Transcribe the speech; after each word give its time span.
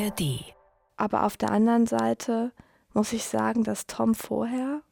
ARD. 0.00 0.54
Aber 0.96 1.24
auf 1.24 1.36
der 1.36 1.50
anderen 1.50 1.86
Seite 1.86 2.52
muss 2.92 3.12
ich 3.12 3.24
sagen, 3.24 3.64
dass 3.64 3.86
Tom 3.86 4.14
vorher 4.14 4.82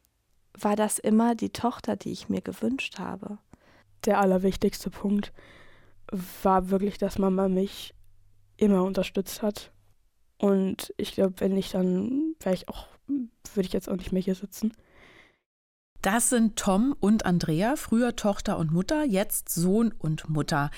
war 0.55 0.77
das 0.77 0.99
immer 0.99 1.35
die 1.35 1.51
Tochter, 1.51 1.97
die 1.97 2.13
ich 2.13 2.29
mir 2.29 2.41
gewünscht 2.41 2.99
habe. 2.99 3.39
Der 4.05 4.21
allerwichtigste 4.21 4.91
Punkt 4.91 5.33
war 6.43 6.71
wirklich, 6.71 6.99
dass 6.99 7.19
Mama 7.19 7.49
mich 7.49 7.95
immer 8.57 8.83
unterstützt 8.83 9.43
hat. 9.43 9.73
Und 10.39 10.93
ich 10.97 11.13
glaube, 11.13 11.35
wenn 11.39 11.55
nicht, 11.55 11.75
dann 11.75 12.35
wäre 12.41 12.55
ich 12.55 12.69
auch, 12.69 12.87
würde 13.07 13.67
ich 13.67 13.73
jetzt 13.73 13.89
auch 13.89 13.97
nicht 13.97 14.13
mehr 14.13 14.23
hier 14.23 14.35
sitzen. 14.35 14.73
Das 16.03 16.31
sind 16.31 16.57
Tom 16.57 16.95
und 17.01 17.27
Andrea, 17.27 17.75
früher 17.77 18.15
Tochter 18.15 18.59
und 18.59 18.73
Mutter, 18.73 19.05
jetzt 19.05 19.49
Sohn 19.49 19.93
und 19.99 20.29
Mutter. 20.29 20.71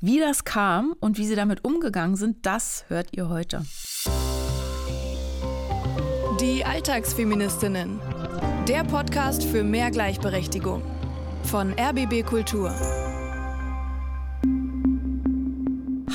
Wie 0.00 0.20
das 0.20 0.44
kam 0.44 0.94
und 1.00 1.18
wie 1.18 1.26
sie 1.26 1.34
damit 1.34 1.64
umgegangen 1.64 2.16
sind, 2.16 2.46
das 2.46 2.84
hört 2.88 3.08
ihr 3.16 3.28
heute. 3.28 3.64
Die 6.40 6.64
Alltagsfeministinnen. 6.64 8.00
Der 8.68 8.84
Podcast 8.84 9.42
für 9.42 9.64
mehr 9.64 9.90
Gleichberechtigung 9.90 10.82
von 11.42 11.72
RBB 11.72 12.24
Kultur. 12.24 12.72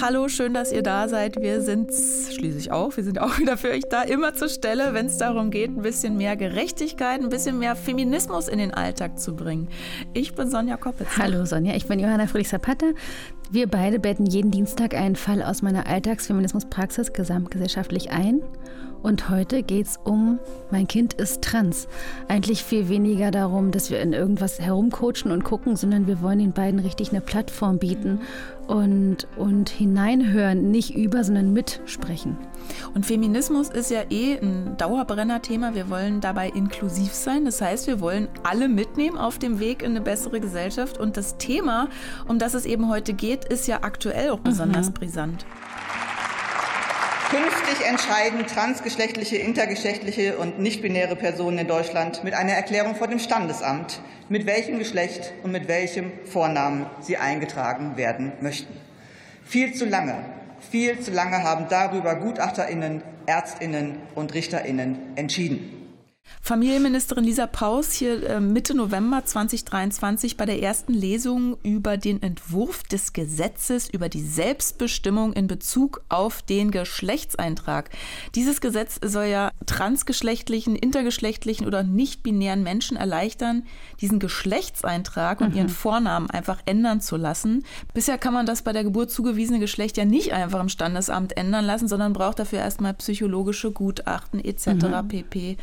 Hallo, 0.02 0.27
schön, 0.27 0.53
dass 0.53 0.71
ihr 0.71 0.81
da 0.81 1.07
seid. 1.07 1.39
Wir 1.39 1.61
sind 1.61 1.91
schließlich 1.91 2.71
auch. 2.71 2.97
Wir 2.97 3.03
sind 3.03 3.21
auch 3.21 3.38
wieder 3.38 3.57
für 3.57 3.70
euch 3.70 3.83
da, 3.89 4.02
immer 4.02 4.33
zur 4.33 4.49
Stelle, 4.49 4.93
wenn 4.93 5.05
es 5.05 5.17
darum 5.17 5.52
geht, 5.52 5.69
ein 5.69 5.81
bisschen 5.81 6.17
mehr 6.17 6.35
Gerechtigkeit, 6.35 7.21
ein 7.21 7.29
bisschen 7.29 7.59
mehr 7.59 7.75
Feminismus 7.75 8.47
in 8.47 8.57
den 8.57 8.73
Alltag 8.73 9.19
zu 9.19 9.35
bringen. 9.35 9.67
Ich 10.13 10.33
bin 10.33 10.49
Sonja 10.49 10.77
Koppitz. 10.77 11.09
Hallo 11.17 11.45
Sonja, 11.45 11.75
ich 11.75 11.85
bin 11.85 11.99
Johanna 11.99 12.25
Friedrich-Zapata. 12.25 12.88
Wir 13.52 13.67
beide 13.67 13.99
betten 13.99 14.25
jeden 14.25 14.49
Dienstag 14.49 14.95
einen 14.95 15.16
Fall 15.16 15.43
aus 15.43 15.61
meiner 15.61 15.85
Alltagsfeminismuspraxis 15.85 17.13
gesamtgesellschaftlich 17.13 18.09
ein. 18.09 18.41
Und 19.03 19.29
heute 19.29 19.63
geht 19.63 19.85
es 19.85 19.99
um 20.05 20.39
Mein 20.71 20.87
Kind 20.87 21.13
ist 21.13 21.43
trans. 21.43 21.87
Eigentlich 22.29 22.63
viel 22.63 22.87
weniger 22.87 23.31
darum, 23.31 23.71
dass 23.71 23.91
wir 23.91 24.01
in 24.01 24.13
irgendwas 24.13 24.59
herumcoachen 24.59 25.31
und 25.31 25.43
gucken, 25.43 25.75
sondern 25.75 26.07
wir 26.07 26.21
wollen 26.21 26.39
den 26.39 26.53
beiden 26.53 26.79
richtig 26.79 27.11
eine 27.11 27.19
Plattform 27.19 27.79
bieten 27.79 28.21
und, 28.67 29.27
und 29.35 29.69
hineinhören, 29.69 30.71
nicht 30.71 30.95
über, 30.95 31.23
sondern 31.25 31.51
mitsprechen. 31.51 32.37
Und 32.93 33.05
Feminismus 33.05 33.69
ist 33.69 33.91
ja 33.91 34.03
eh 34.09 34.37
ein 34.37 34.77
Dauerbrenner-Thema. 34.77 35.75
Wir 35.75 35.89
wollen 35.89 36.21
dabei 36.21 36.47
inklusiv 36.49 37.13
sein. 37.13 37.43
Das 37.43 37.61
heißt, 37.61 37.87
wir 37.87 37.99
wollen 37.99 38.29
alle 38.43 38.69
mitnehmen 38.69 39.17
auf 39.17 39.37
dem 39.37 39.59
Weg 39.59 39.83
in 39.83 39.91
eine 39.91 40.01
bessere 40.01 40.39
Gesellschaft. 40.39 40.97
Und 40.97 41.17
das 41.17 41.37
Thema, 41.37 41.89
um 42.27 42.39
das 42.39 42.53
es 42.53 42.65
eben 42.65 42.89
heute 42.89 43.13
geht, 43.13 43.43
ist 43.45 43.67
ja 43.67 43.79
aktuell 43.83 44.29
auch 44.29 44.39
besonders 44.39 44.87
mhm. 44.87 44.93
brisant. 44.93 45.45
Künftig 47.29 47.85
entscheiden 47.88 48.45
transgeschlechtliche, 48.45 49.38
intergeschlechtliche 49.38 50.38
und 50.38 50.59
nichtbinäre 50.59 51.16
Personen 51.16 51.57
in 51.59 51.67
Deutschland 51.67 52.23
mit 52.23 52.33
einer 52.33 52.53
Erklärung 52.53 52.95
vor 52.95 53.07
dem 53.07 53.19
Standesamt, 53.19 54.02
mit 54.30 54.45
welchem 54.45 54.80
Geschlecht 54.80 55.33
und 55.43 55.52
mit 55.52 55.67
welchem 55.67 56.11
Vornamen 56.25 56.85
sie 57.02 57.17
eingetragen 57.17 57.97
werden 57.97 58.33
möchten. 58.41 58.73
Viel 59.43 59.73
zu 59.73 59.85
lange, 59.85 60.15
viel 60.71 60.99
zu 60.99 61.11
lange 61.11 61.43
haben 61.43 61.67
darüber 61.69 62.15
Gutachterinnen, 62.15 63.02
Ärztinnen 63.25 63.97
und 64.15 64.33
Richterinnen 64.33 65.15
entschieden. 65.15 65.83
Familienministerin 66.45 67.23
Lisa 67.23 67.47
Paus 67.47 67.93
hier 67.93 68.29
äh, 68.29 68.39
Mitte 68.41 68.75
November 68.75 69.23
2023 69.23 70.35
bei 70.35 70.45
der 70.45 70.61
ersten 70.61 70.93
Lesung 70.93 71.55
über 71.63 71.95
den 71.95 72.21
Entwurf 72.21 72.83
des 72.83 73.13
Gesetzes 73.13 73.89
über 73.89 74.09
die 74.09 74.21
Selbstbestimmung 74.21 75.31
in 75.31 75.47
Bezug 75.47 76.03
auf 76.09 76.41
den 76.41 76.69
Geschlechtseintrag. 76.69 77.91
Dieses 78.35 78.59
Gesetz 78.59 78.99
soll 79.02 79.27
ja 79.27 79.52
transgeschlechtlichen, 79.65 80.75
intergeschlechtlichen 80.75 81.65
oder 81.65 81.81
nicht-binären 81.81 82.61
Menschen 82.61 82.98
erleichtern, 82.98 83.64
diesen 84.02 84.19
Geschlechtseintrag 84.19 85.39
und 85.39 85.52
mhm. 85.52 85.58
ihren 85.58 85.69
Vornamen 85.69 86.30
einfach 86.30 86.59
ändern 86.65 86.99
zu 86.99 87.15
lassen. 87.15 87.64
Bisher 87.93 88.17
kann 88.17 88.33
man 88.33 88.45
das 88.45 88.64
bei 88.64 88.73
der 88.73 88.83
Geburt 88.83 89.11
zugewiesene 89.11 89.59
Geschlecht 89.59 89.95
ja 89.95 90.03
nicht 90.03 90.33
einfach 90.33 90.59
im 90.59 90.67
Standesamt 90.67 91.37
ändern 91.37 91.64
lassen, 91.64 91.87
sondern 91.87 92.11
braucht 92.11 92.39
dafür 92.39 92.59
erstmal 92.59 92.93
psychologische 92.95 93.71
Gutachten 93.71 94.43
etc. 94.43 94.67
Mhm. 94.67 95.08
pp. 95.08 95.58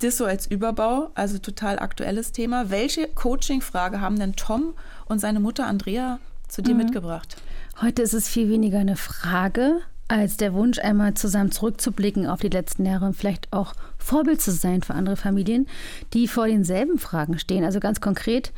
Das 0.00 0.16
so 0.16 0.24
als 0.24 0.46
Überbau, 0.46 1.10
also 1.14 1.38
total 1.38 1.78
aktuelles 1.78 2.32
Thema. 2.32 2.70
Welche 2.70 3.08
Coaching-Frage 3.08 4.00
haben 4.00 4.18
denn 4.18 4.36
Tom 4.36 4.74
und 5.06 5.20
seine 5.20 5.40
Mutter 5.40 5.66
Andrea 5.66 6.18
zu 6.48 6.62
dir 6.62 6.74
mhm. 6.74 6.82
mitgebracht? 6.82 7.36
Heute 7.80 8.02
ist 8.02 8.14
es 8.14 8.28
viel 8.28 8.48
weniger 8.48 8.78
eine 8.78 8.96
Frage 8.96 9.80
als 10.06 10.36
der 10.36 10.52
Wunsch, 10.52 10.78
einmal 10.78 11.14
zusammen 11.14 11.50
zurückzublicken 11.50 12.26
auf 12.26 12.40
die 12.40 12.48
letzten 12.48 12.84
Jahre 12.84 13.06
und 13.06 13.16
vielleicht 13.16 13.52
auch 13.52 13.72
Vorbild 13.98 14.40
zu 14.40 14.52
sein 14.52 14.82
für 14.82 14.94
andere 14.94 15.16
Familien, 15.16 15.66
die 16.12 16.28
vor 16.28 16.46
denselben 16.46 16.98
Fragen 16.98 17.38
stehen. 17.38 17.64
Also 17.64 17.80
ganz 17.80 18.00
konkret, 18.00 18.52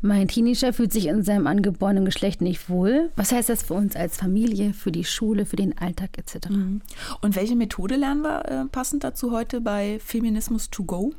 mein 0.00 0.28
Teenager 0.28 0.72
fühlt 0.72 0.92
sich 0.92 1.06
in 1.06 1.22
seinem 1.22 1.46
angeborenen 1.46 2.04
Geschlecht 2.04 2.40
nicht 2.40 2.68
wohl. 2.68 3.10
Was 3.16 3.32
heißt 3.32 3.48
das 3.48 3.62
für 3.62 3.74
uns 3.74 3.96
als 3.96 4.16
Familie, 4.16 4.72
für 4.72 4.92
die 4.92 5.04
Schule, 5.04 5.46
für 5.46 5.56
den 5.56 5.76
Alltag 5.76 6.16
etc.? 6.16 6.48
Mhm. 6.50 6.80
Und 7.20 7.36
welche 7.36 7.56
Methode 7.56 7.96
lernen 7.96 8.22
wir 8.22 8.44
äh, 8.46 8.64
passend 8.66 9.04
dazu 9.04 9.32
heute 9.32 9.60
bei 9.60 9.98
Feminismus 10.02 10.70
to 10.70 10.84
go? 10.84 11.12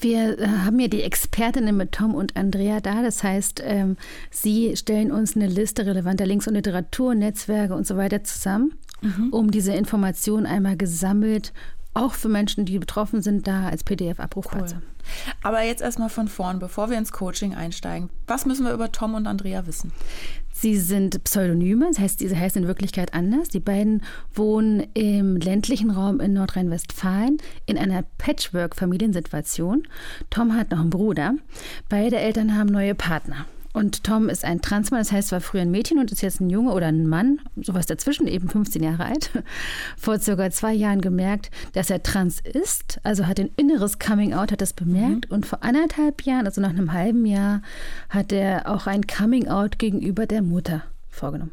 Wir 0.00 0.38
äh, 0.38 0.46
haben 0.46 0.78
ja 0.80 0.88
die 0.88 1.02
Expertinnen 1.02 1.76
mit 1.76 1.92
Tom 1.92 2.14
und 2.14 2.36
Andrea 2.36 2.80
da. 2.80 3.02
Das 3.02 3.22
heißt, 3.22 3.62
ähm, 3.64 3.96
sie 4.30 4.76
stellen 4.76 5.12
uns 5.12 5.36
eine 5.36 5.46
Liste 5.46 5.86
relevanter 5.86 6.26
Links 6.26 6.48
und 6.48 6.54
Literatur, 6.54 7.14
Netzwerke 7.14 7.74
und 7.74 7.86
so 7.86 7.96
weiter 7.96 8.24
zusammen 8.24 8.72
mhm. 9.02 9.28
um 9.30 9.50
diese 9.50 9.72
Informationen 9.72 10.46
einmal 10.46 10.76
gesammelt, 10.76 11.52
auch 11.94 12.14
für 12.14 12.28
Menschen, 12.28 12.64
die 12.64 12.78
betroffen 12.78 13.20
sind, 13.20 13.46
da 13.46 13.68
als 13.68 13.84
PDF 13.84 14.18
abrufbar 14.18 14.62
cool. 14.62 14.82
Aber 15.42 15.62
jetzt 15.62 15.82
erstmal 15.82 16.08
von 16.08 16.28
vorn, 16.28 16.58
bevor 16.58 16.90
wir 16.90 16.98
ins 16.98 17.12
Coaching 17.12 17.54
einsteigen. 17.54 18.10
Was 18.26 18.46
müssen 18.46 18.64
wir 18.64 18.72
über 18.72 18.92
Tom 18.92 19.14
und 19.14 19.26
Andrea 19.26 19.66
wissen? 19.66 19.92
Sie 20.52 20.76
sind 20.76 21.24
Pseudonyme, 21.24 21.88
das 21.88 21.98
heißt, 21.98 22.20
diese 22.20 22.38
heißen 22.38 22.62
in 22.62 22.68
Wirklichkeit 22.68 23.14
anders. 23.14 23.48
Die 23.48 23.60
beiden 23.60 24.02
wohnen 24.34 24.86
im 24.94 25.36
ländlichen 25.36 25.90
Raum 25.90 26.20
in 26.20 26.34
Nordrhein-Westfalen 26.34 27.38
in 27.66 27.78
einer 27.78 28.04
Patchwork-Familiensituation. 28.18 29.88
Tom 30.30 30.54
hat 30.54 30.70
noch 30.70 30.80
einen 30.80 30.90
Bruder. 30.90 31.34
Beide 31.88 32.18
Eltern 32.18 32.56
haben 32.56 32.68
neue 32.68 32.94
Partner. 32.94 33.46
Und 33.72 34.04
Tom 34.04 34.28
ist 34.28 34.44
ein 34.44 34.60
Transmann, 34.60 35.00
das 35.00 35.12
heißt, 35.12 35.32
war 35.32 35.40
früher 35.40 35.62
ein 35.62 35.70
Mädchen 35.70 35.98
und 35.98 36.12
ist 36.12 36.20
jetzt 36.20 36.40
ein 36.40 36.50
Junge 36.50 36.72
oder 36.72 36.88
ein 36.88 37.06
Mann, 37.06 37.40
sowas 37.56 37.86
dazwischen, 37.86 38.26
eben 38.26 38.48
15 38.48 38.82
Jahre 38.82 39.06
alt. 39.06 39.30
Vor 39.96 40.18
circa 40.18 40.50
zwei 40.50 40.74
Jahren 40.74 41.00
gemerkt, 41.00 41.50
dass 41.72 41.88
er 41.88 42.02
trans 42.02 42.40
ist, 42.40 43.00
also 43.02 43.26
hat 43.26 43.40
ein 43.40 43.50
inneres 43.56 43.98
Coming 43.98 44.34
Out, 44.34 44.52
hat 44.52 44.60
das 44.60 44.74
bemerkt. 44.74 45.30
Mhm. 45.30 45.34
Und 45.34 45.46
vor 45.46 45.62
anderthalb 45.62 46.22
Jahren, 46.22 46.46
also 46.46 46.60
nach 46.60 46.70
einem 46.70 46.92
halben 46.92 47.24
Jahr, 47.24 47.62
hat 48.08 48.32
er 48.32 48.68
auch 48.70 48.86
ein 48.86 49.06
Coming 49.06 49.48
Out 49.48 49.78
gegenüber 49.78 50.26
der 50.26 50.42
Mutter 50.42 50.82
vorgenommen. 51.08 51.52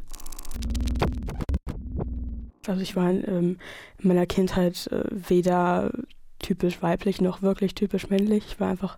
Also 2.67 2.81
ich 2.81 2.95
war 2.95 3.09
in, 3.09 3.23
ähm, 3.27 3.57
in 3.99 4.07
meiner 4.07 4.25
Kindheit 4.25 4.87
äh, 4.87 5.03
weder 5.09 5.91
typisch 6.39 6.81
weiblich 6.81 7.21
noch 7.21 7.41
wirklich 7.41 7.75
typisch 7.75 8.09
männlich. 8.09 8.45
Ich 8.47 8.59
war 8.59 8.69
einfach 8.69 8.97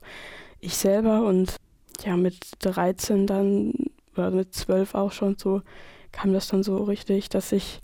ich 0.59 0.75
selber 0.75 1.25
und 1.25 1.55
ja, 2.03 2.17
mit 2.17 2.37
13 2.59 3.27
dann, 3.27 3.73
oder 4.13 4.31
mit 4.31 4.53
12 4.53 4.95
auch 4.95 5.11
schon 5.11 5.37
so, 5.37 5.61
kam 6.11 6.33
das 6.33 6.47
dann 6.47 6.63
so 6.63 6.83
richtig, 6.83 7.29
dass 7.29 7.51
ich 7.51 7.81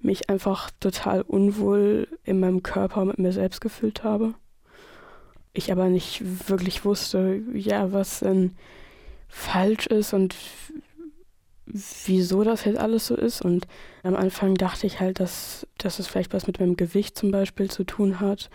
mich 0.00 0.30
einfach 0.30 0.70
total 0.80 1.22
unwohl 1.22 2.08
in 2.24 2.40
meinem 2.40 2.62
Körper 2.62 3.04
mit 3.04 3.18
mir 3.18 3.32
selbst 3.32 3.60
gefühlt 3.60 4.04
habe. 4.04 4.34
Ich 5.52 5.72
aber 5.72 5.88
nicht 5.88 6.48
wirklich 6.48 6.84
wusste, 6.84 7.42
ja, 7.52 7.92
was 7.92 8.20
denn 8.20 8.56
falsch 9.28 9.86
ist 9.86 10.12
und 10.12 10.34
wieso 11.66 12.44
das 12.44 12.64
jetzt 12.64 12.78
alles 12.78 13.06
so 13.06 13.16
ist. 13.16 13.42
Und 13.42 13.66
am 14.02 14.16
Anfang 14.16 14.54
dachte 14.54 14.86
ich 14.86 15.00
halt, 15.00 15.20
dass, 15.20 15.66
dass 15.78 15.98
es 15.98 16.06
vielleicht 16.06 16.32
was 16.32 16.46
mit 16.46 16.60
meinem 16.60 16.76
Gewicht 16.76 17.16
zum 17.16 17.30
Beispiel 17.30 17.70
zu 17.70 17.84
tun 17.84 18.20
hat 18.20 18.50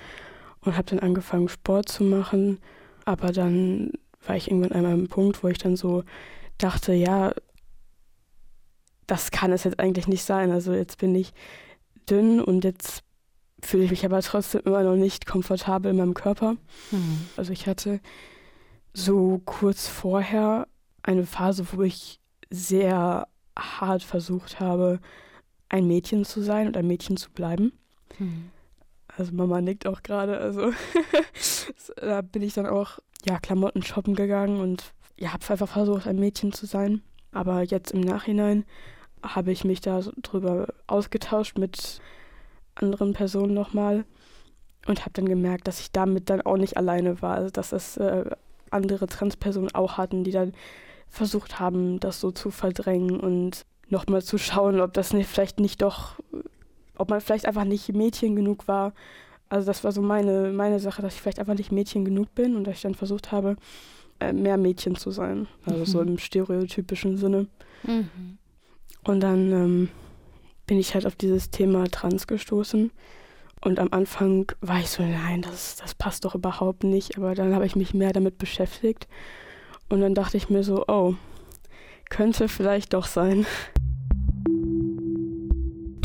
und 0.61 0.75
habe 0.75 0.89
dann 0.89 0.99
angefangen, 0.99 1.49
Sport 1.49 1.89
zu 1.89 2.03
machen. 2.03 2.59
Aber 3.05 3.31
dann 3.31 3.91
war 4.27 4.35
ich 4.35 4.49
irgendwann 4.49 4.71
einmal 4.71 4.93
am 4.93 5.07
Punkt, 5.07 5.43
wo 5.43 5.47
ich 5.47 5.57
dann 5.57 5.75
so 5.75 6.03
dachte, 6.57 6.93
ja, 6.93 7.33
das 9.07 9.31
kann 9.31 9.51
es 9.51 9.63
jetzt 9.63 9.79
eigentlich 9.79 10.07
nicht 10.07 10.23
sein. 10.23 10.51
Also 10.51 10.73
jetzt 10.73 10.97
bin 10.97 11.13
ich 11.15 11.33
dünn 12.09 12.41
und 12.41 12.63
jetzt 12.63 13.03
fühle 13.61 13.83
ich 13.83 13.91
mich 13.91 14.05
aber 14.05 14.21
trotzdem 14.21 14.61
immer 14.65 14.83
noch 14.83 14.95
nicht 14.95 15.25
komfortabel 15.25 15.91
in 15.91 15.97
meinem 15.97 16.13
Körper. 16.13 16.53
Mhm. 16.91 17.27
Also 17.35 17.51
ich 17.51 17.67
hatte 17.67 17.99
so 18.93 19.41
kurz 19.45 19.87
vorher 19.87 20.67
eine 21.03 21.25
Phase, 21.25 21.65
wo 21.71 21.81
ich 21.83 22.19
sehr 22.49 23.27
hart 23.57 24.03
versucht 24.03 24.59
habe, 24.59 24.99
ein 25.69 25.87
Mädchen 25.87 26.25
zu 26.25 26.41
sein 26.41 26.67
und 26.67 26.77
ein 26.77 26.87
Mädchen 26.87 27.17
zu 27.17 27.31
bleiben. 27.31 27.73
Mhm. 28.19 28.49
Also 29.17 29.33
Mama 29.33 29.61
nickt 29.61 29.87
auch 29.87 30.03
gerade. 30.03 30.37
Also 30.37 30.71
da 31.95 32.21
bin 32.21 32.41
ich 32.41 32.53
dann 32.53 32.67
auch 32.67 32.99
ja, 33.25 33.39
Klamotten 33.39 33.83
shoppen 33.83 34.15
gegangen 34.15 34.59
und 34.59 34.93
ja, 35.17 35.33
habe 35.33 35.43
einfach 35.49 35.69
versucht, 35.69 36.07
ein 36.07 36.19
Mädchen 36.19 36.51
zu 36.51 36.65
sein. 36.65 37.01
Aber 37.31 37.63
jetzt 37.63 37.91
im 37.91 38.01
Nachhinein 38.01 38.65
habe 39.23 39.51
ich 39.51 39.63
mich 39.63 39.81
da 39.81 40.01
drüber 40.21 40.67
ausgetauscht 40.87 41.57
mit 41.57 41.99
anderen 42.75 43.13
Personen 43.13 43.53
nochmal 43.53 44.05
und 44.87 45.01
habe 45.01 45.11
dann 45.13 45.25
gemerkt, 45.25 45.67
dass 45.67 45.79
ich 45.79 45.91
damit 45.91 46.29
dann 46.29 46.41
auch 46.41 46.57
nicht 46.57 46.77
alleine 46.77 47.21
war, 47.21 47.35
also 47.35 47.49
dass 47.49 47.69
das 47.69 47.97
äh, 47.97 48.29
andere 48.69 49.07
Transpersonen 49.07 49.73
auch 49.73 49.97
hatten, 49.97 50.23
die 50.23 50.31
dann 50.31 50.53
versucht 51.07 51.59
haben, 51.59 51.99
das 51.99 52.19
so 52.19 52.31
zu 52.31 52.51
verdrängen 52.51 53.19
und 53.19 53.65
nochmal 53.89 54.23
zu 54.23 54.37
schauen, 54.37 54.79
ob 54.79 54.93
das 54.93 55.13
nicht, 55.13 55.27
vielleicht 55.27 55.59
nicht 55.59 55.81
doch, 55.81 56.19
ob 56.97 57.09
man 57.09 57.21
vielleicht 57.21 57.45
einfach 57.45 57.63
nicht 57.63 57.93
Mädchen 57.93 58.35
genug 58.35 58.67
war. 58.67 58.93
Also 59.49 59.67
das 59.67 59.83
war 59.83 59.91
so 59.91 60.01
meine, 60.01 60.51
meine 60.51 60.79
Sache, 60.79 61.01
dass 61.01 61.15
ich 61.15 61.21
vielleicht 61.21 61.39
einfach 61.39 61.55
nicht 61.55 61.71
Mädchen 61.71 62.05
genug 62.05 62.33
bin 62.35 62.55
und 62.55 62.65
dass 62.65 62.77
ich 62.77 62.81
dann 62.81 62.95
versucht 62.95 63.31
habe, 63.31 63.55
äh, 64.19 64.33
mehr 64.33 64.57
Mädchen 64.57 64.95
zu 64.95 65.11
sein. 65.11 65.47
Also 65.65 65.79
mhm. 65.79 65.85
so 65.85 66.01
im 66.01 66.17
stereotypischen 66.17 67.17
Sinne. 67.17 67.47
Mhm. 67.83 68.37
Und 69.03 69.19
dann 69.19 69.51
ähm, 69.51 69.89
bin 70.65 70.79
ich 70.79 70.93
halt 70.93 71.05
auf 71.05 71.15
dieses 71.15 71.51
Thema 71.51 71.85
Trans 71.85 72.27
gestoßen. 72.27 72.91
Und 73.61 73.79
am 73.79 73.89
Anfang 73.91 74.51
war 74.61 74.79
ich 74.79 74.89
so, 74.89 75.03
nein, 75.03 75.41
das, 75.41 75.75
das 75.77 75.95
passt 75.95 76.25
doch 76.25 76.35
überhaupt 76.35 76.83
nicht. 76.83 77.17
Aber 77.17 77.35
dann 77.35 77.53
habe 77.53 77.65
ich 77.65 77.75
mich 77.75 77.93
mehr 77.93 78.13
damit 78.13 78.37
beschäftigt. 78.37 79.07
Und 79.89 80.01
dann 80.01 80.15
dachte 80.15 80.37
ich 80.37 80.49
mir 80.49 80.63
so, 80.63 80.85
oh, 80.87 81.15
könnte 82.09 82.47
vielleicht 82.47 82.93
doch 82.93 83.05
sein. 83.05 83.45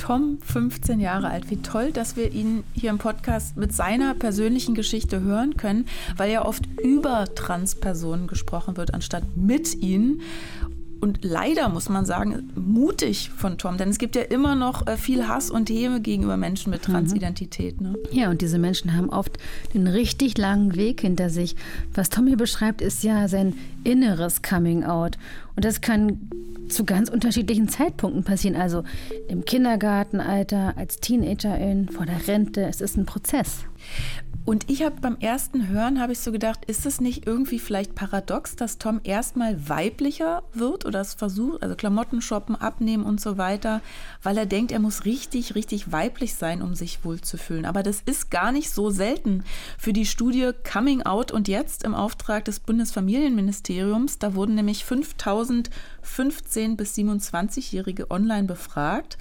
Tom, 0.00 0.38
15 0.42 0.98
Jahre 0.98 1.28
alt. 1.28 1.50
Wie 1.50 1.58
toll, 1.58 1.92
dass 1.92 2.16
wir 2.16 2.32
ihn 2.32 2.64
hier 2.72 2.88
im 2.88 2.96
Podcast 2.96 3.58
mit 3.58 3.74
seiner 3.74 4.14
persönlichen 4.14 4.74
Geschichte 4.74 5.20
hören 5.20 5.58
können, 5.58 5.84
weil 6.16 6.32
ja 6.32 6.46
oft 6.46 6.64
über 6.82 7.26
Transpersonen 7.34 8.26
gesprochen 8.26 8.78
wird, 8.78 8.94
anstatt 8.94 9.24
mit 9.36 9.74
ihnen 9.74 10.22
und 11.00 11.20
leider 11.22 11.68
muss 11.68 11.88
man 11.88 12.04
sagen, 12.04 12.50
mutig 12.54 13.30
von 13.30 13.56
Tom, 13.56 13.78
denn 13.78 13.88
es 13.88 13.98
gibt 13.98 14.16
ja 14.16 14.22
immer 14.22 14.54
noch 14.54 14.86
äh, 14.86 14.96
viel 14.96 15.28
Hass 15.28 15.50
und 15.50 15.70
Häme 15.70 16.00
gegenüber 16.00 16.36
Menschen 16.36 16.70
mit 16.70 16.86
mhm. 16.86 16.92
Transidentität. 16.92 17.80
Ne? 17.80 17.94
Ja, 18.10 18.30
und 18.30 18.42
diese 18.42 18.58
Menschen 18.58 18.94
haben 18.94 19.08
oft 19.08 19.38
den 19.72 19.86
richtig 19.86 20.36
langen 20.36 20.76
Weg 20.76 21.00
hinter 21.00 21.30
sich. 21.30 21.56
Was 21.94 22.10
Tom 22.10 22.26
hier 22.26 22.36
beschreibt, 22.36 22.82
ist 22.82 23.02
ja 23.02 23.28
sein 23.28 23.54
inneres 23.82 24.42
Coming 24.42 24.84
Out. 24.84 25.16
Und 25.56 25.64
das 25.64 25.80
kann 25.80 26.28
zu 26.70 26.84
ganz 26.84 27.08
unterschiedlichen 27.08 27.68
Zeitpunkten 27.68 28.24
passieren. 28.24 28.56
Also 28.56 28.84
im 29.28 29.44
Kindergartenalter, 29.44 30.74
als 30.76 30.98
Teenagerin, 30.98 31.88
vor 31.88 32.06
der 32.06 32.26
Rente. 32.26 32.62
Es 32.62 32.80
ist 32.80 32.96
ein 32.96 33.06
Prozess. 33.06 33.64
Und 34.50 34.68
ich 34.68 34.82
habe 34.82 35.00
beim 35.00 35.16
ersten 35.20 35.68
Hören 35.68 36.00
habe 36.00 36.10
ich 36.10 36.18
so 36.18 36.32
gedacht, 36.32 36.64
ist 36.64 36.84
es 36.84 37.00
nicht 37.00 37.24
irgendwie 37.24 37.60
vielleicht 37.60 37.94
paradox, 37.94 38.56
dass 38.56 38.78
Tom 38.78 39.00
erstmal 39.04 39.68
weiblicher 39.68 40.42
wird 40.52 40.84
oder 40.84 41.00
es 41.00 41.14
versucht, 41.14 41.62
also 41.62 41.76
Klamotten 41.76 42.20
shoppen, 42.20 42.56
abnehmen 42.56 43.04
und 43.04 43.20
so 43.20 43.38
weiter, 43.38 43.80
weil 44.24 44.36
er 44.36 44.46
denkt, 44.46 44.72
er 44.72 44.80
muss 44.80 45.04
richtig, 45.04 45.54
richtig 45.54 45.92
weiblich 45.92 46.34
sein, 46.34 46.62
um 46.62 46.74
sich 46.74 47.04
wohlzufühlen. 47.04 47.64
Aber 47.64 47.84
das 47.84 48.02
ist 48.06 48.32
gar 48.32 48.50
nicht 48.50 48.70
so 48.70 48.90
selten. 48.90 49.44
Für 49.78 49.92
die 49.92 50.04
Studie 50.04 50.50
Coming 50.68 51.02
Out 51.02 51.30
und 51.30 51.46
jetzt 51.46 51.84
im 51.84 51.94
Auftrag 51.94 52.44
des 52.44 52.58
Bundesfamilienministeriums, 52.58 54.18
da 54.18 54.34
wurden 54.34 54.56
nämlich 54.56 54.84
5015 54.84 56.76
bis 56.76 56.96
27-Jährige 56.96 58.10
online 58.10 58.48
befragt. 58.48 59.16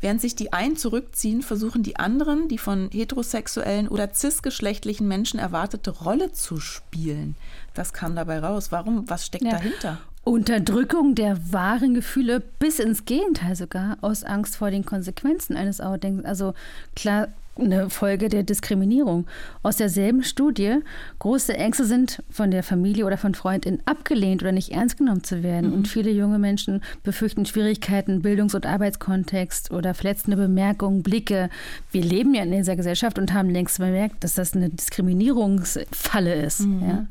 Während 0.00 0.20
sich 0.20 0.36
die 0.36 0.52
einen 0.52 0.76
zurückziehen, 0.76 1.42
versuchen 1.42 1.82
die 1.82 1.96
anderen, 1.96 2.48
die 2.48 2.58
von 2.58 2.88
heterosexuellen 2.92 3.88
oder 3.88 4.12
cisgeschlechtlichen 4.12 5.08
Menschen 5.08 5.40
erwartete 5.40 5.90
Rolle 5.90 6.32
zu 6.32 6.60
spielen. 6.60 7.34
Das 7.74 7.92
kam 7.92 8.14
dabei 8.14 8.38
raus. 8.38 8.70
Warum? 8.70 9.08
Was 9.10 9.26
steckt 9.26 9.44
ja. 9.44 9.52
dahinter? 9.52 9.98
Unterdrückung 10.24 11.14
der 11.14 11.52
wahren 11.52 11.94
Gefühle 11.94 12.40
bis 12.40 12.78
ins 12.78 13.06
Gegenteil 13.06 13.56
sogar, 13.56 13.96
aus 14.02 14.24
Angst 14.24 14.56
vor 14.56 14.70
den 14.70 14.84
Konsequenzen 14.84 15.56
eines 15.56 15.80
Outdenkens. 15.80 16.26
Also 16.26 16.54
klar, 16.94 17.28
eine 17.58 17.90
Folge 17.90 18.28
der 18.28 18.42
Diskriminierung. 18.42 19.26
Aus 19.62 19.76
derselben 19.76 20.22
Studie, 20.22 20.78
große 21.18 21.54
Ängste 21.54 21.84
sind 21.84 22.22
von 22.30 22.50
der 22.50 22.62
Familie 22.62 23.06
oder 23.06 23.18
von 23.18 23.34
Freundinnen 23.34 23.80
abgelehnt 23.84 24.42
oder 24.42 24.52
nicht 24.52 24.72
ernst 24.72 24.98
genommen 24.98 25.24
zu 25.24 25.42
werden. 25.42 25.70
Mhm. 25.70 25.76
Und 25.76 25.88
viele 25.88 26.10
junge 26.10 26.38
Menschen 26.38 26.82
befürchten 27.02 27.46
Schwierigkeiten, 27.46 28.22
Bildungs- 28.22 28.54
und 28.54 28.66
Arbeitskontext 28.66 29.70
oder 29.70 29.94
verletzende 29.94 30.36
Bemerkungen, 30.36 31.02
Blicke. 31.02 31.50
Wir 31.90 32.02
leben 32.02 32.34
ja 32.34 32.42
in 32.42 32.52
dieser 32.52 32.76
Gesellschaft 32.76 33.18
und 33.18 33.32
haben 33.32 33.50
längst 33.50 33.78
bemerkt, 33.78 34.24
dass 34.24 34.34
das 34.34 34.54
eine 34.54 34.70
Diskriminierungsfalle 34.70 36.34
ist. 36.34 36.60
Mhm. 36.60 36.82
Ja. 36.88 37.06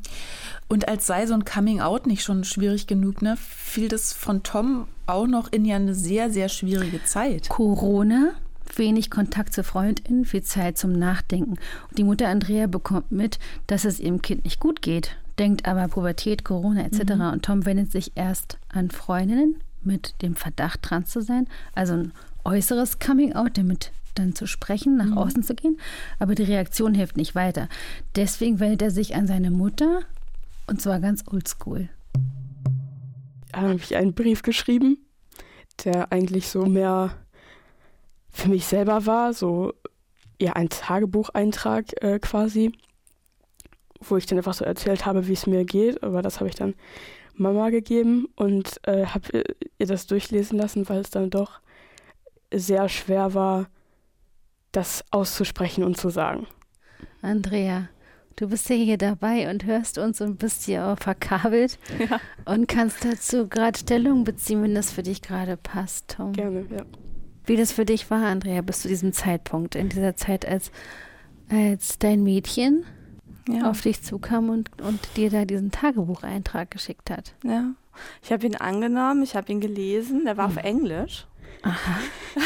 Und 0.68 0.86
als 0.86 1.06
sei 1.06 1.26
so 1.26 1.32
ein 1.32 1.46
Coming-out 1.46 2.06
nicht 2.06 2.22
schon 2.22 2.44
schwierig 2.44 2.86
genug, 2.86 3.22
ne, 3.22 3.36
fiel 3.38 3.88
das 3.88 4.12
von 4.12 4.42
Tom 4.42 4.86
auch 5.06 5.26
noch 5.26 5.50
in 5.50 5.64
ja 5.64 5.76
eine 5.76 5.94
sehr, 5.94 6.30
sehr 6.30 6.50
schwierige 6.50 7.02
Zeit. 7.04 7.48
Corona 7.48 8.32
wenig 8.78 9.10
Kontakt 9.10 9.52
zu 9.52 9.62
Freundinnen, 9.62 10.24
viel 10.24 10.42
Zeit 10.42 10.78
zum 10.78 10.92
Nachdenken. 10.92 11.52
Und 11.88 11.98
die 11.98 12.04
Mutter 12.04 12.28
Andrea 12.28 12.66
bekommt 12.66 13.12
mit, 13.12 13.38
dass 13.66 13.84
es 13.84 14.00
ihrem 14.00 14.22
Kind 14.22 14.44
nicht 14.44 14.60
gut 14.60 14.82
geht, 14.82 15.16
denkt 15.38 15.66
aber 15.66 15.88
Pubertät, 15.88 16.44
Corona 16.44 16.84
etc. 16.84 17.14
Mhm. 17.14 17.20
Und 17.32 17.44
Tom 17.44 17.66
wendet 17.66 17.92
sich 17.92 18.12
erst 18.14 18.58
an 18.68 18.90
Freundinnen 18.90 19.56
mit 19.82 20.20
dem 20.22 20.36
Verdacht, 20.36 20.82
trans 20.82 21.10
zu 21.10 21.20
sein. 21.20 21.46
Also 21.74 21.94
ein 21.94 22.12
äußeres 22.44 22.98
Coming-out, 22.98 23.56
damit 23.58 23.92
dann 24.14 24.34
zu 24.34 24.46
sprechen, 24.46 24.96
nach 24.96 25.06
mhm. 25.06 25.18
außen 25.18 25.42
zu 25.42 25.54
gehen. 25.54 25.78
Aber 26.18 26.34
die 26.34 26.44
Reaktion 26.44 26.94
hilft 26.94 27.16
nicht 27.16 27.34
weiter. 27.34 27.68
Deswegen 28.16 28.60
wendet 28.60 28.82
er 28.82 28.90
sich 28.90 29.14
an 29.14 29.26
seine 29.26 29.50
Mutter 29.50 30.00
und 30.66 30.80
zwar 30.80 31.00
ganz 31.00 31.24
oldschool. 31.26 31.88
Habe 33.52 33.76
ich 33.76 33.96
einen 33.96 34.12
Brief 34.12 34.42
geschrieben, 34.42 34.98
der 35.84 36.12
eigentlich 36.12 36.48
so 36.48 36.66
mehr 36.66 37.12
für 38.38 38.48
mich 38.48 38.66
selber 38.66 39.04
war, 39.04 39.32
so 39.34 39.74
ja 40.40 40.52
ein 40.52 40.68
Tagebucheintrag 40.68 42.02
äh, 42.02 42.18
quasi, 42.20 42.72
wo 44.00 44.16
ich 44.16 44.26
dann 44.26 44.38
einfach 44.38 44.54
so 44.54 44.64
erzählt 44.64 45.06
habe, 45.06 45.26
wie 45.26 45.32
es 45.32 45.46
mir 45.46 45.64
geht. 45.64 46.02
Aber 46.02 46.22
das 46.22 46.38
habe 46.38 46.48
ich 46.48 46.54
dann 46.54 46.74
Mama 47.34 47.70
gegeben 47.70 48.28
und 48.36 48.80
äh, 48.86 49.06
habe 49.06 49.44
ihr 49.78 49.86
das 49.86 50.06
durchlesen 50.06 50.56
lassen, 50.56 50.88
weil 50.88 51.00
es 51.00 51.10
dann 51.10 51.30
doch 51.30 51.60
sehr 52.52 52.88
schwer 52.88 53.34
war, 53.34 53.66
das 54.70 55.04
auszusprechen 55.10 55.82
und 55.82 55.96
zu 55.96 56.08
sagen. 56.08 56.46
Andrea, 57.22 57.88
du 58.36 58.48
bist 58.48 58.68
ja 58.68 58.76
hier 58.76 58.98
dabei 58.98 59.50
und 59.50 59.64
hörst 59.64 59.98
uns 59.98 60.20
und 60.20 60.38
bist 60.38 60.64
hier 60.64 60.86
auch 60.86 60.98
verkabelt 60.98 61.78
ja. 61.98 62.20
und 62.44 62.68
kannst 62.68 63.04
dazu 63.04 63.48
gerade 63.48 63.78
Stellung 63.78 64.22
beziehen, 64.22 64.62
wenn 64.62 64.74
das 64.74 64.92
für 64.92 65.02
dich 65.02 65.22
gerade 65.22 65.56
passt, 65.56 66.14
Tom. 66.16 66.32
Gerne, 66.32 66.66
ja 66.70 66.84
wie 67.48 67.56
das 67.56 67.72
für 67.72 67.84
dich 67.84 68.10
war, 68.10 68.24
Andrea, 68.24 68.60
bis 68.62 68.82
zu 68.82 68.88
diesem 68.88 69.12
Zeitpunkt, 69.12 69.74
in 69.74 69.88
dieser 69.88 70.16
Zeit, 70.16 70.46
als, 70.46 70.70
als 71.50 71.98
dein 71.98 72.22
Mädchen 72.22 72.84
ja. 73.48 73.70
auf 73.70 73.80
dich 73.80 74.02
zukam 74.02 74.50
und, 74.50 74.70
und 74.82 75.00
dir 75.16 75.30
da 75.30 75.44
diesen 75.44 75.70
Tagebucheintrag 75.70 76.70
geschickt 76.70 77.10
hat. 77.10 77.34
Ja. 77.44 77.72
Ich 78.22 78.30
habe 78.30 78.46
ihn 78.46 78.56
angenommen, 78.56 79.22
ich 79.22 79.34
habe 79.34 79.50
ihn 79.50 79.60
gelesen, 79.60 80.24
der 80.24 80.36
war 80.36 80.48
hm. 80.48 80.58
auf 80.58 80.64
Englisch. 80.64 81.26
Aha. 81.62 81.98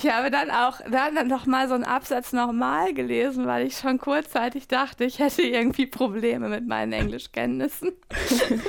Ich 0.00 0.08
habe 0.08 0.30
dann 0.30 0.50
auch 0.50 0.80
dann 0.90 1.26
noch 1.26 1.46
mal 1.46 1.66
so 1.68 1.74
einen 1.74 1.84
Absatz 1.84 2.32
nochmal 2.32 2.94
gelesen, 2.94 3.46
weil 3.46 3.66
ich 3.66 3.76
schon 3.76 3.98
kurzzeitig 3.98 4.68
dachte, 4.68 5.04
ich 5.04 5.18
hätte 5.18 5.42
irgendwie 5.42 5.86
Probleme 5.86 6.48
mit 6.48 6.68
meinen 6.68 6.92
Englischkenntnissen. 6.92 7.92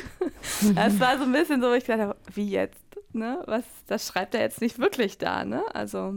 das 0.76 1.00
war 1.00 1.18
so 1.18 1.26
ein 1.26 1.32
bisschen 1.32 1.62
so, 1.62 1.72
ich 1.74 1.84
dachte, 1.84 2.16
wie 2.34 2.50
jetzt? 2.50 2.80
Ne? 3.14 3.42
Was, 3.46 3.64
das 3.88 4.08
schreibt 4.08 4.36
er 4.36 4.42
jetzt 4.42 4.62
nicht 4.62 4.80
wirklich 4.80 5.18
da, 5.18 5.46
ne? 5.46 5.64
Also 5.74 6.16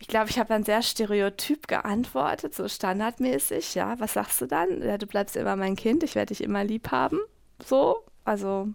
ich 0.00 0.08
glaube, 0.08 0.30
ich 0.30 0.38
habe 0.38 0.48
dann 0.48 0.64
sehr 0.64 0.82
stereotyp 0.82 1.68
geantwortet, 1.68 2.54
so 2.54 2.66
standardmäßig, 2.68 3.74
ja. 3.74 3.98
Was 4.00 4.14
sagst 4.14 4.40
du 4.40 4.46
dann? 4.46 4.82
Ja, 4.82 4.98
du 4.98 5.06
bleibst 5.06 5.36
immer 5.36 5.56
mein 5.56 5.76
Kind, 5.76 6.02
ich 6.02 6.14
werde 6.14 6.34
dich 6.34 6.42
immer 6.42 6.64
lieb 6.64 6.90
haben. 6.90 7.18
So, 7.64 8.02
also, 8.24 8.68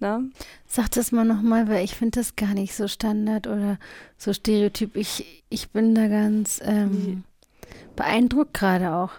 ne? 0.00 0.30
Sag 0.66 0.90
das 0.92 1.12
mal 1.12 1.24
nochmal, 1.24 1.68
weil 1.68 1.84
ich 1.84 1.94
finde 1.94 2.20
das 2.20 2.36
gar 2.36 2.54
nicht 2.54 2.74
so 2.74 2.88
Standard 2.88 3.46
oder 3.46 3.78
so 4.16 4.32
stereotyp. 4.32 4.96
Ich, 4.96 5.44
ich 5.48 5.70
bin 5.70 5.94
da 5.94 6.08
ganz 6.08 6.60
ähm, 6.64 7.24
beeindruckt 7.96 8.54
gerade 8.54 8.94
auch. 8.94 9.10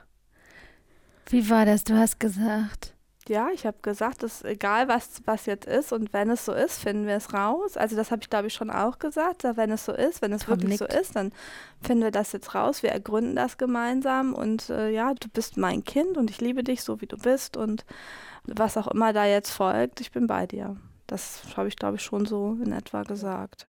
Wie 1.27 1.49
war 1.49 1.65
das? 1.65 1.83
Du 1.83 1.97
hast 1.97 2.19
gesagt. 2.19 2.93
Ja, 3.29 3.47
ich 3.53 3.65
habe 3.65 3.77
gesagt, 3.81 4.21
es 4.23 4.35
ist 4.35 4.45
egal, 4.45 4.89
was, 4.89 5.21
was 5.25 5.45
jetzt 5.45 5.65
ist 5.65 5.93
und 5.93 6.11
wenn 6.11 6.29
es 6.29 6.43
so 6.43 6.51
ist, 6.51 6.79
finden 6.79 7.07
wir 7.07 7.15
es 7.15 7.33
raus. 7.33 7.77
Also 7.77 7.95
das 7.95 8.11
habe 8.11 8.21
ich, 8.21 8.29
glaube 8.29 8.47
ich, 8.47 8.53
schon 8.53 8.69
auch 8.69 8.99
gesagt. 8.99 9.43
Wenn 9.43 9.71
es 9.71 9.85
so 9.85 9.93
ist, 9.93 10.21
wenn 10.21 10.33
es 10.33 10.41
Tom 10.43 10.49
wirklich 10.49 10.81
nickt. 10.81 10.91
so 10.91 10.99
ist, 10.99 11.15
dann 11.15 11.31
finden 11.81 12.03
wir 12.03 12.11
das 12.11 12.33
jetzt 12.33 12.53
raus. 12.53 12.83
Wir 12.83 12.91
ergründen 12.91 13.35
das 13.35 13.57
gemeinsam 13.57 14.33
und 14.33 14.69
äh, 14.69 14.89
ja, 14.89 15.13
du 15.13 15.29
bist 15.29 15.55
mein 15.55 15.85
Kind 15.85 16.17
und 16.17 16.29
ich 16.29 16.41
liebe 16.41 16.63
dich 16.63 16.83
so, 16.83 16.99
wie 16.99 17.07
du 17.07 17.17
bist 17.17 17.55
und 17.55 17.85
was 18.43 18.75
auch 18.75 18.87
immer 18.87 19.13
da 19.13 19.25
jetzt 19.25 19.51
folgt, 19.51 20.01
ich 20.01 20.11
bin 20.11 20.27
bei 20.27 20.45
dir. 20.45 20.75
Das 21.07 21.43
habe 21.55 21.69
ich, 21.69 21.77
glaube 21.77 21.95
ich, 21.95 22.03
schon 22.03 22.25
so 22.25 22.57
in 22.63 22.73
etwa 22.73 23.03
gesagt. 23.03 23.67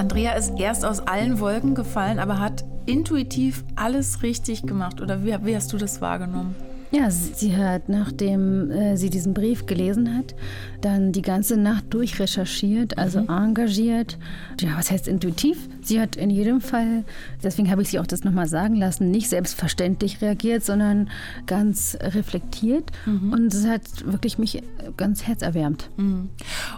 Andrea 0.00 0.32
ist 0.32 0.58
erst 0.58 0.86
aus 0.86 1.00
allen 1.00 1.40
Wolken 1.40 1.74
gefallen, 1.74 2.18
aber 2.18 2.38
hat 2.38 2.64
intuitiv 2.86 3.64
alles 3.76 4.22
richtig 4.22 4.62
gemacht. 4.62 5.02
Oder 5.02 5.24
wie, 5.24 5.36
wie 5.44 5.54
hast 5.54 5.74
du 5.74 5.76
das 5.76 6.00
wahrgenommen? 6.00 6.54
Ja, 6.90 7.10
sie 7.10 7.54
hat, 7.54 7.90
nachdem 7.90 8.70
äh, 8.70 8.96
sie 8.96 9.10
diesen 9.10 9.34
Brief 9.34 9.66
gelesen 9.66 10.16
hat, 10.16 10.34
dann 10.80 11.12
die 11.12 11.20
ganze 11.20 11.58
Nacht 11.58 11.84
durchrecherchiert, 11.90 12.96
also 12.96 13.20
mhm. 13.20 13.28
engagiert. 13.28 14.18
Ja, 14.58 14.70
was 14.78 14.90
heißt 14.90 15.06
intuitiv? 15.06 15.68
Sie 15.82 16.00
hat 16.00 16.16
in 16.16 16.30
jedem 16.30 16.60
Fall, 16.60 17.04
deswegen 17.42 17.70
habe 17.70 17.82
ich 17.82 17.88
sie 17.88 17.98
auch 17.98 18.06
das 18.06 18.24
nochmal 18.24 18.48
sagen 18.48 18.76
lassen, 18.76 19.10
nicht 19.10 19.28
selbstverständlich 19.28 20.20
reagiert, 20.20 20.64
sondern 20.64 21.10
ganz 21.46 21.96
reflektiert. 22.00 22.90
Mhm. 23.06 23.32
Und 23.32 23.54
es 23.54 23.66
hat 23.66 23.82
wirklich 24.04 24.38
mich 24.38 24.62
ganz 24.96 25.26
herzerwärmt. 25.26 25.88
Mhm. 25.96 26.30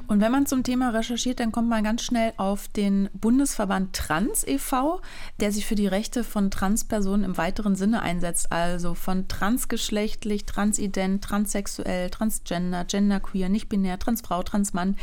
Und 0.07 0.21
wenn 0.21 0.33
man 0.33 0.47
zum 0.47 0.63
Thema 0.63 0.91
recherchiert, 0.91 1.41
dann 1.41 1.53
kommt 1.53 1.69
man 1.69 1.85
ganz 1.85 2.03
schnell 2.03 2.33
auf 2.37 2.69
den 2.69 3.09
Bundesverband 3.15 3.95
Trans 3.95 4.47
e.V., 4.47 5.01
der 5.41 5.53
sich 5.53 5.67
für 5.67 5.75
die 5.75 5.87
Rechte 5.87 6.25
von 6.25 6.51
Transpersonen 6.51 7.25
im 7.25 7.37
weiteren 7.37 7.77
Sinne 7.77 8.03
einsetzt, 8.03 8.53
also 8.53 8.95
von 8.95 9.29
transgeschlechtlich, 9.29 10.45
transident, 10.45 11.23
transsexuell, 11.23 12.11
transgender, 12.11 12.85
genderqueer, 12.85 13.49
nicht 13.49 13.69
binär, 13.69 13.99
transfrau, 13.99 14.43
transmann. 14.43 14.97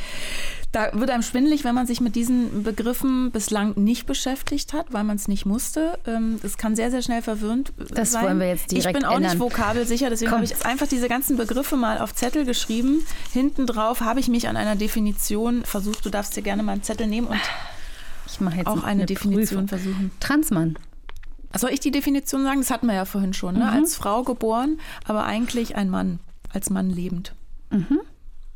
Da 0.71 0.91
wird 0.93 1.09
einem 1.09 1.23
schwindelig, 1.23 1.63
wenn 1.63 1.75
man 1.75 1.87
sich 1.87 1.99
mit 2.01 2.15
diesen 2.15 2.63
Begriffen 2.63 3.31
bislang 3.31 3.73
nicht 3.75 3.88
beschäftigt 4.05 4.73
hat, 4.73 4.91
weil 4.93 5.03
man 5.03 5.15
es 5.17 5.27
nicht 5.27 5.45
musste. 5.45 5.97
Ähm, 6.05 6.39
das 6.41 6.57
kann 6.57 6.75
sehr, 6.75 6.91
sehr 6.91 7.01
schnell 7.01 7.21
verwirrend 7.21 7.73
das 7.89 8.11
sein. 8.11 8.25
wollen 8.25 8.39
wir 8.39 8.47
jetzt 8.47 8.71
direkt 8.71 8.87
Ich 8.87 8.93
bin 8.93 9.05
auch 9.05 9.15
ändern. 9.15 9.31
nicht 9.31 9.39
vokabelsicher, 9.39 10.09
deswegen 10.09 10.31
habe 10.31 10.43
ich 10.43 10.65
einfach 10.65 10.87
diese 10.87 11.07
ganzen 11.09 11.37
Begriffe 11.37 11.75
mal 11.75 11.97
auf 11.99 12.13
Zettel 12.15 12.45
geschrieben. 12.45 13.05
Hinten 13.33 13.65
drauf 13.65 14.01
habe 14.01 14.19
ich 14.19 14.27
mich 14.27 14.47
an 14.47 14.57
einer 14.57 14.75
Definition 14.75 15.63
versucht. 15.65 16.05
Du 16.05 16.09
darfst 16.09 16.35
dir 16.35 16.41
gerne 16.41 16.63
mal 16.63 16.73
einen 16.73 16.83
Zettel 16.83 17.07
nehmen 17.07 17.27
und 17.27 17.39
ich 18.27 18.39
mache 18.39 18.57
jetzt 18.57 18.67
auch 18.67 18.75
eine, 18.77 18.85
eine 18.85 19.05
Definition 19.05 19.65
Prüfung. 19.65 19.67
versuchen. 19.67 20.11
Transmann. 20.19 20.77
Soll 21.57 21.71
ich 21.71 21.79
die 21.79 21.91
Definition 21.91 22.43
sagen? 22.43 22.59
Das 22.61 22.69
hatten 22.69 22.85
wir 22.85 22.93
ja 22.93 23.05
vorhin 23.05 23.33
schon. 23.33 23.55
Ne? 23.55 23.65
Mhm. 23.65 23.69
Als 23.71 23.95
Frau 23.95 24.23
geboren, 24.23 24.79
aber 25.05 25.23
eigentlich 25.25 25.75
ein 25.75 25.89
Mann, 25.89 26.19
als 26.53 26.69
Mann 26.69 26.91
lebend. 26.91 27.33
Mhm. 27.71 27.99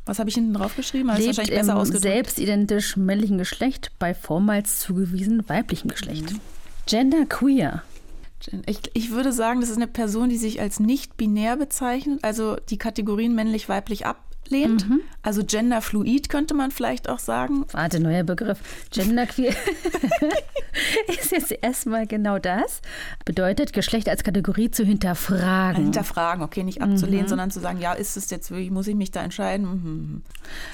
Was 0.06 0.20
habe 0.20 0.30
ich 0.30 0.36
hinten 0.36 0.54
drauf 0.54 0.76
geschrieben? 0.76 1.10
Also 1.10 1.22
Lebt 1.22 1.38
wahrscheinlich 1.38 1.60
besser 1.60 1.80
im 1.80 1.98
selbstidentisch 1.98 2.98
männlichen 2.98 3.38
Geschlecht 3.38 3.92
bei 4.00 4.14
vormals 4.14 4.80
zugewiesen 4.80 5.48
weiblichem 5.48 5.90
Geschlecht. 5.90 6.34
Mhm. 6.34 6.40
Gender 6.86 7.26
queer. 7.26 7.84
Ich, 8.66 8.80
ich, 8.94 9.12
würde 9.12 9.32
sagen, 9.32 9.62
das 9.62 9.70
ist 9.70 9.78
eine 9.78 9.88
Person, 9.88 10.28
die 10.28 10.38
sich 10.38 10.60
als 10.60 10.82
nicht 10.82 11.16
binär 11.16 11.56
bezeichnet, 11.56 12.20
also 12.24 12.58
die 12.70 12.78
Kategorien 12.78 13.34
männlich, 13.36 13.70
weiblich 13.70 14.06
ab, 14.06 14.22
ablehnt. 14.54 14.90
Mhm. 14.90 15.02
Also 15.22 15.44
genderfluid 15.46 16.30
könnte 16.30 16.54
man 16.54 16.72
vielleicht 16.72 17.10
auch 17.10 17.20
sagen. 17.20 17.66
Warte, 17.72 18.00
neuer 18.00 18.24
Begriff. 18.24 18.60
Genderqueer 18.92 19.54
ist 21.08 21.32
jetzt 21.32 21.54
erstmal 21.62 22.08
genau 22.08 22.40
das. 22.40 22.82
Bedeutet, 23.26 23.74
Geschlecht 23.74 24.10
als 24.10 24.24
Kategorie 24.24 24.70
zu 24.70 24.84
hinterfragen. 24.84 25.84
Hinterfragen, 25.84 26.44
okay, 26.44 26.64
nicht 26.64 26.82
abzulehnen, 26.82 27.26
mhm. 27.26 27.30
sondern 27.30 27.52
zu 27.52 27.60
sagen, 27.60 27.80
ja, 27.80 27.94
ist 27.94 28.18
es 28.18 28.30
jetzt 28.30 28.52
wirklich, 28.52 28.70
muss 28.72 28.88
ich 28.88 28.96
mich 28.96 29.12
da 29.12 29.24
entscheiden? 29.24 29.66
Mhm. 29.66 30.22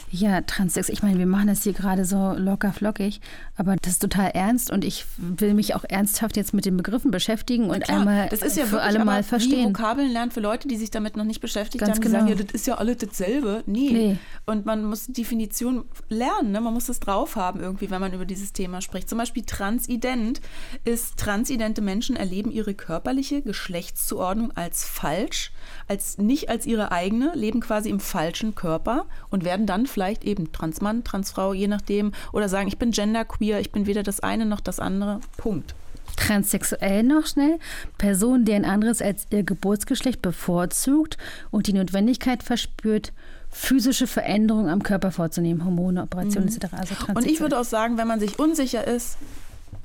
Ja, 0.09 0.41
Transsex, 0.41 0.89
ich 0.89 1.03
meine, 1.03 1.19
wir 1.19 1.27
machen 1.27 1.47
das 1.47 1.63
hier 1.63 1.73
gerade 1.73 2.05
so 2.05 2.33
locker 2.35 2.73
flockig, 2.73 3.21
aber 3.55 3.75
das 3.75 3.93
ist 3.93 4.01
total 4.01 4.31
ernst 4.31 4.71
und 4.71 4.83
ich 4.83 5.05
will 5.17 5.53
mich 5.53 5.75
auch 5.75 5.83
ernsthaft 5.87 6.37
jetzt 6.37 6.53
mit 6.53 6.65
den 6.65 6.77
Begriffen 6.77 7.11
beschäftigen 7.11 7.69
und 7.69 7.83
klar, 7.83 7.99
einmal 7.99 8.29
das 8.29 8.41
ist 8.41 8.57
ja 8.57 8.65
für 8.65 8.81
alle 8.81 9.05
Mal 9.05 9.23
verstehen. 9.23 9.65
Vokabeln 9.65 10.11
lernen 10.11 10.31
für 10.31 10.39
Leute, 10.39 10.67
die 10.67 10.75
sich 10.75 10.89
damit 10.91 11.15
noch 11.15 11.23
nicht 11.23 11.39
beschäftigt 11.39 11.83
Ganz 11.83 11.97
haben, 11.97 12.01
genau. 12.01 12.25
die 12.25 12.29
sagen, 12.31 12.39
ja, 12.39 12.45
das 12.45 12.53
ist 12.53 12.67
ja 12.67 12.75
alles 12.75 12.97
dasselbe 12.97 13.63
nie. 13.69 13.93
Nee. 13.93 14.17
Und 14.45 14.65
man 14.65 14.83
muss 14.83 15.05
die 15.05 15.13
Definition 15.13 15.85
lernen, 16.09 16.51
ne? 16.51 16.61
man 16.61 16.73
muss 16.73 16.89
es 16.89 16.99
drauf 16.99 17.35
haben 17.35 17.59
irgendwie, 17.61 17.89
wenn 17.89 18.01
man 18.01 18.13
über 18.13 18.25
dieses 18.25 18.51
Thema 18.51 18.81
spricht. 18.81 19.07
Zum 19.07 19.17
Beispiel 19.17 19.43
transident 19.43 20.41
ist, 20.83 21.17
transidente 21.17 21.81
Menschen 21.81 22.15
erleben 22.15 22.51
ihre 22.51 22.73
körperliche 22.73 23.41
Geschlechtszuordnung 23.41 24.51
als 24.55 24.83
falsch, 24.83 25.51
als 25.87 26.17
nicht 26.17 26.49
als 26.49 26.65
ihre 26.65 26.91
eigene, 26.91 27.31
leben 27.35 27.61
quasi 27.61 27.89
im 27.89 27.99
falschen 27.99 28.55
Körper 28.55 29.05
und 29.29 29.45
werden 29.45 29.65
dann 29.65 29.85
vielleicht 29.85 30.25
eben 30.25 30.51
Transmann, 30.51 31.03
Transfrau, 31.03 31.53
je 31.53 31.67
nachdem, 31.67 32.11
oder 32.33 32.49
sagen, 32.49 32.67
ich 32.67 32.77
bin 32.77 32.91
genderqueer, 32.91 33.59
ich 33.59 33.71
bin 33.71 33.85
weder 33.85 34.03
das 34.03 34.19
eine 34.19 34.45
noch 34.45 34.59
das 34.59 34.79
andere. 34.79 35.19
Punkt 35.37 35.75
transsexuell 36.15 37.03
noch 37.03 37.25
schnell, 37.25 37.59
Person, 37.97 38.45
die 38.45 38.53
ein 38.53 38.65
anderes 38.65 39.01
als 39.01 39.27
ihr 39.29 39.43
Geburtsgeschlecht 39.43 40.21
bevorzugt 40.21 41.17
und 41.49 41.67
die 41.67 41.73
Notwendigkeit 41.73 42.43
verspürt, 42.43 43.13
physische 43.51 44.07
Veränderungen 44.07 44.69
am 44.69 44.83
Körper 44.83 45.11
vorzunehmen, 45.11 45.65
Hormone, 45.65 46.03
Operationen 46.03 46.49
mhm. 46.49 46.55
etc. 46.55 46.73
Also 46.73 46.95
und 47.13 47.25
ich 47.25 47.39
würde 47.39 47.59
auch 47.59 47.65
sagen, 47.65 47.97
wenn 47.97 48.07
man 48.07 48.19
sich 48.19 48.39
unsicher 48.39 48.85
ist, 48.87 49.17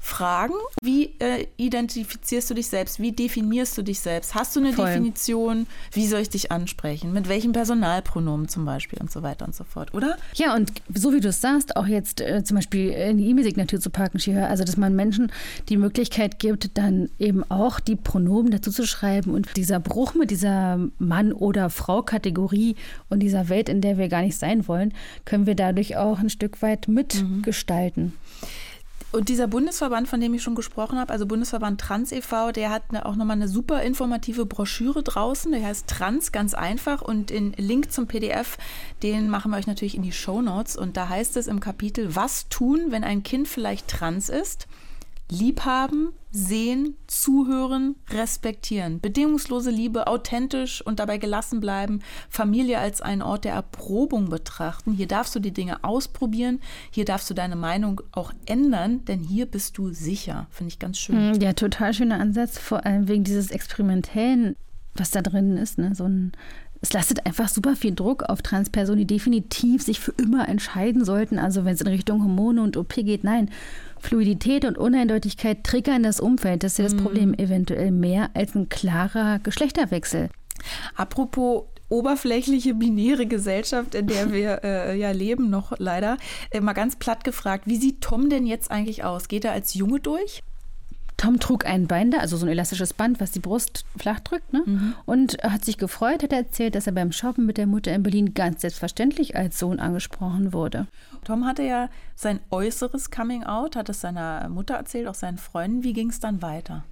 fragen. 0.05 0.55
Wie 0.83 1.15
äh, 1.19 1.47
identifizierst 1.57 2.51
du 2.51 2.55
dich 2.55 2.67
selbst? 2.67 3.01
Wie 3.01 3.13
definierst 3.13 3.77
du 3.79 3.83
dich 3.83 4.01
selbst? 4.01 4.35
Hast 4.35 4.55
du 4.55 4.61
eine 4.61 4.75
Voll. 4.75 4.87
Definition? 4.87 5.67
Wie 5.93 6.07
soll 6.07 6.21
ich 6.21 6.29
dich 6.29 6.53
ansprechen? 6.53 7.15
Mit 7.15 7.27
welchem 7.27 7.53
Personalpronomen 7.53 8.49
zum 8.49 8.67
Beispiel 8.67 9.01
und 9.01 9.11
so 9.11 9.23
weiter 9.23 9.47
und 9.47 9.55
so 9.55 9.65
fort, 9.65 9.95
oder? 9.95 10.19
Ja, 10.35 10.55
und 10.55 10.73
so 10.93 11.15
wie 11.15 11.21
du 11.21 11.29
es 11.29 11.41
sagst, 11.41 11.77
auch 11.77 11.87
jetzt 11.87 12.21
äh, 12.21 12.45
zum 12.45 12.57
Beispiel 12.57 12.91
in 12.91 13.17
die 13.17 13.31
E-Mail-Signatur 13.31 13.81
zu 13.81 13.89
packen, 13.89 14.19
Shihör, 14.19 14.49
also 14.49 14.63
dass 14.63 14.77
man 14.77 14.95
Menschen 14.95 15.33
die 15.71 15.79
Möglichkeit 15.79 16.39
gibt, 16.39 16.77
dann 16.77 17.09
eben 17.19 17.43
auch 17.51 17.81
die 17.81 17.97
Pronomen 17.97 18.51
dazu 18.51 18.71
zu 18.71 18.87
schreiben 18.87 19.33
und 19.33 19.57
dieser 19.57 19.81
Bruch 19.81 20.15
mit 20.15 20.31
dieser 20.31 20.79
Mann- 20.99 21.33
oder 21.33 21.71
Frau-Kategorie 21.71 22.77
und 23.09 23.21
dieser 23.21 23.49
Welt, 23.49 23.71
in 23.71 23.81
der 23.81 23.97
wir 23.97 24.09
gar 24.09 24.21
nicht 24.21 24.39
sein 24.39 24.69
wollen, 24.69 24.93
können 25.25 25.47
wir 25.47 25.55
dadurch 25.55 25.97
auch 25.97 26.19
ein 26.19 26.29
Stück 26.29 26.61
weit 26.61 26.89
mitgestalten. 26.89 28.05
Mhm. 28.05 28.13
Und 29.15 29.29
dieser 29.29 29.47
Bundesverband, 29.47 30.09
von 30.09 30.21
dem 30.21 30.35
ich 30.35 30.43
schon 30.43 30.57
gesprochen 30.57 30.99
habe, 30.99 31.13
also 31.13 31.25
Bundesverband 31.25 31.81
Trans 31.81 32.11
e.V., 32.11 32.51
der 32.51 32.71
hat 32.71 32.83
eine, 32.89 33.07
auch 33.07 33.15
nochmal 33.15 33.37
eine 33.37 33.47
super 33.47 33.81
informative 33.81 34.45
Broschüre 34.45 35.05
draußen, 35.05 35.53
der 35.53 35.65
heißt 35.65 35.87
Trans 35.87 36.33
ganz 36.33 36.53
einfach 36.53 37.01
und 37.01 37.31
den 37.31 37.53
Link 37.53 37.93
zum 37.93 38.09
PDF, 38.09 38.59
den 39.05 39.31
machen 39.31 39.53
wir 39.53 39.59
euch 39.59 39.69
natürlich 39.69 39.95
in 39.95 40.03
die 40.03 40.11
Show 40.11 40.43
Notes 40.43 40.77
und 40.77 40.97
da 40.97 41.09
heißt 41.09 41.37
es 41.37 41.47
im 41.47 41.61
Kapitel, 41.61 42.17
was 42.17 42.49
tun, 42.49 42.87
wenn 42.89 43.05
ein 43.05 43.23
Kind 43.23 43.47
vielleicht 43.47 43.87
trans 43.87 44.31
ist? 44.31 44.67
Liebhaben, 45.31 46.13
sehen, 46.31 46.97
zuhören, 47.07 47.95
respektieren. 48.11 49.01
Bedingungslose 49.01 49.71
Liebe, 49.71 50.07
authentisch 50.07 50.85
und 50.85 50.99
dabei 50.99 51.19
gelassen 51.19 51.61
bleiben. 51.61 52.01
Familie 52.29 52.79
als 52.79 53.01
einen 53.01 53.23
Ort 53.23 53.45
der 53.45 53.55
Erprobung 53.55 54.29
betrachten. 54.29 54.93
Hier 54.93 55.07
darfst 55.07 55.35
du 55.35 55.41
die 55.41 55.53
Dinge 55.53 55.83
ausprobieren. 55.83 56.61
Hier 56.91 57.05
darfst 57.05 57.31
du 57.31 57.35
deine 57.35 57.57
Meinung 57.57 58.03
auch 58.13 58.33
ändern, 58.47 59.05
denn 59.07 59.21
hier 59.21 59.47
bist 59.47 59.79
du 59.79 59.91
sicher. 59.91 60.47
Finde 60.51 60.69
ich 60.69 60.79
ganz 60.79 60.99
schön. 60.99 61.35
Hm, 61.35 61.41
ja, 61.41 61.53
total 61.53 61.95
schöner 61.95 62.21
Ansatz, 62.21 62.59
vor 62.59 62.85
allem 62.85 63.09
wegen 63.09 63.25
dieses 63.25 63.51
Experimentellen, 63.51 64.57
was 64.95 65.11
da 65.11 65.23
drin 65.23 65.57
ist. 65.57 65.79
Ne? 65.79 65.95
So 65.95 66.05
ein 66.05 66.33
es 66.85 66.93
lastet 66.93 67.25
einfach 67.25 67.49
super 67.49 67.77
viel 67.77 67.95
Druck 67.95 68.25
auf 68.25 68.43
Transpersonen, 68.43 68.99
die 68.99 69.15
definitiv 69.15 69.83
sich 69.83 70.01
für 70.01 70.13
immer 70.19 70.47
entscheiden 70.51 71.03
sollten. 71.03 71.39
Also 71.39 71.65
wenn 71.65 71.73
es 71.73 71.81
in 71.81 71.87
Richtung 71.87 72.23
Hormone 72.23 72.63
und 72.63 72.77
OP 72.77 72.95
geht, 72.95 73.25
nein. 73.25 73.51
Fluidität 74.01 74.67
und 74.67 74.77
Uneindeutigkeit 74.77 75.65
triggern 75.65 76.03
das 76.03 76.21
Umfeld. 76.21 76.63
Das 76.63 76.73
ist 76.73 76.79
ja 76.79 76.85
das 76.85 76.93
mhm. 76.93 76.99
Problem 76.99 77.35
eventuell 77.35 77.91
mehr 77.91 78.29
als 78.35 78.55
ein 78.55 78.69
klarer 78.69 79.39
Geschlechterwechsel. 79.39 80.29
Apropos 80.95 81.65
oberflächliche, 81.89 82.75
binäre 82.75 83.25
Gesellschaft, 83.25 83.95
in 83.95 84.07
der 84.07 84.31
wir 84.31 84.61
äh, 84.65 84.99
ja 84.99 85.11
leben, 85.11 85.49
noch 85.49 85.73
leider. 85.79 86.19
Äh, 86.51 86.61
mal 86.61 86.75
ganz 86.75 86.97
platt 86.97 87.25
gefragt, 87.25 87.67
wie 87.67 87.77
sieht 87.77 88.03
Tom 88.03 88.29
denn 88.29 88.45
jetzt 88.45 88.71
eigentlich 88.71 89.05
aus? 89.05 89.29
Geht 89.29 89.47
er 89.47 89.53
als 89.53 89.73
Junge 89.73 90.01
durch? 90.01 90.43
Tom 91.25 91.41
trug 91.41 91.65
ein 91.65 91.87
Binder, 91.87 92.21
also 92.21 92.37
so 92.37 92.45
ein 92.45 92.53
elastisches 92.53 92.93
Band, 92.93 93.19
was 93.19 93.31
die 93.31 93.41
Brust 93.41 93.87
flach 93.97 94.21
drückt, 94.21 94.53
ne? 94.53 94.63
Mhm. 94.67 94.95
und 95.07 95.43
hat 95.43 95.65
sich 95.65 95.79
gefreut, 95.79 96.23
hat 96.23 96.35
erzählt, 96.35 96.75
dass 96.75 96.87
er 96.87 96.93
beim 96.93 97.13
Shoppen 97.13 97.47
mit 97.47 97.57
der 97.57 97.67
Mutter 97.67 97.95
in 97.95 98.03
Berlin 98.03 98.35
ganz 98.35 98.61
selbstverständlich 98.61 99.35
als 99.35 99.59
Sohn 99.59 99.81
angesprochen 99.81 100.53
wurde. 100.53 100.87
Tom 101.25 101.47
hatte 101.47 101.63
ja 101.63 101.89
sein 102.15 102.41
äußeres 102.51 103.11
Coming-out, 103.11 103.75
hat 103.75 103.89
es 103.89 104.03
seiner 104.03 104.51
Mutter 104.51 104.75
erzählt, 104.75 105.09
auch 105.09 105.15
seinen 105.15 105.39
Freunden. 105.39 105.83
Wie 105.83 105.95
ging 105.95 106.11
es 106.11 106.21
dann 106.21 106.43
weiter? 106.43 106.85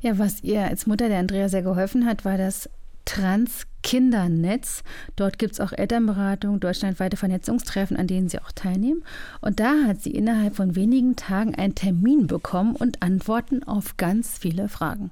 Ja, 0.00 0.18
was 0.18 0.42
ihr 0.42 0.62
als 0.62 0.86
Mutter 0.86 1.08
der 1.08 1.18
Andrea 1.18 1.50
sehr 1.50 1.62
geholfen 1.62 2.06
hat, 2.06 2.24
war 2.24 2.38
das 2.38 2.70
Trans-Kindernetz. 3.06 4.82
Dort 5.16 5.38
gibt 5.38 5.54
es 5.54 5.60
auch 5.60 5.72
Elternberatung, 5.72 6.60
deutschlandweite 6.60 7.16
Vernetzungstreffen, 7.16 7.96
an 7.96 8.06
denen 8.06 8.28
sie 8.28 8.38
auch 8.38 8.52
teilnehmen. 8.52 9.02
Und 9.40 9.58
da 9.58 9.84
hat 9.86 10.02
sie 10.02 10.10
innerhalb 10.10 10.56
von 10.56 10.76
wenigen 10.76 11.16
Tagen 11.16 11.54
einen 11.54 11.74
Termin 11.74 12.26
bekommen 12.26 12.76
und 12.76 13.02
Antworten 13.02 13.62
auf 13.62 13.96
ganz 13.96 14.36
viele 14.36 14.68
Fragen. 14.68 15.10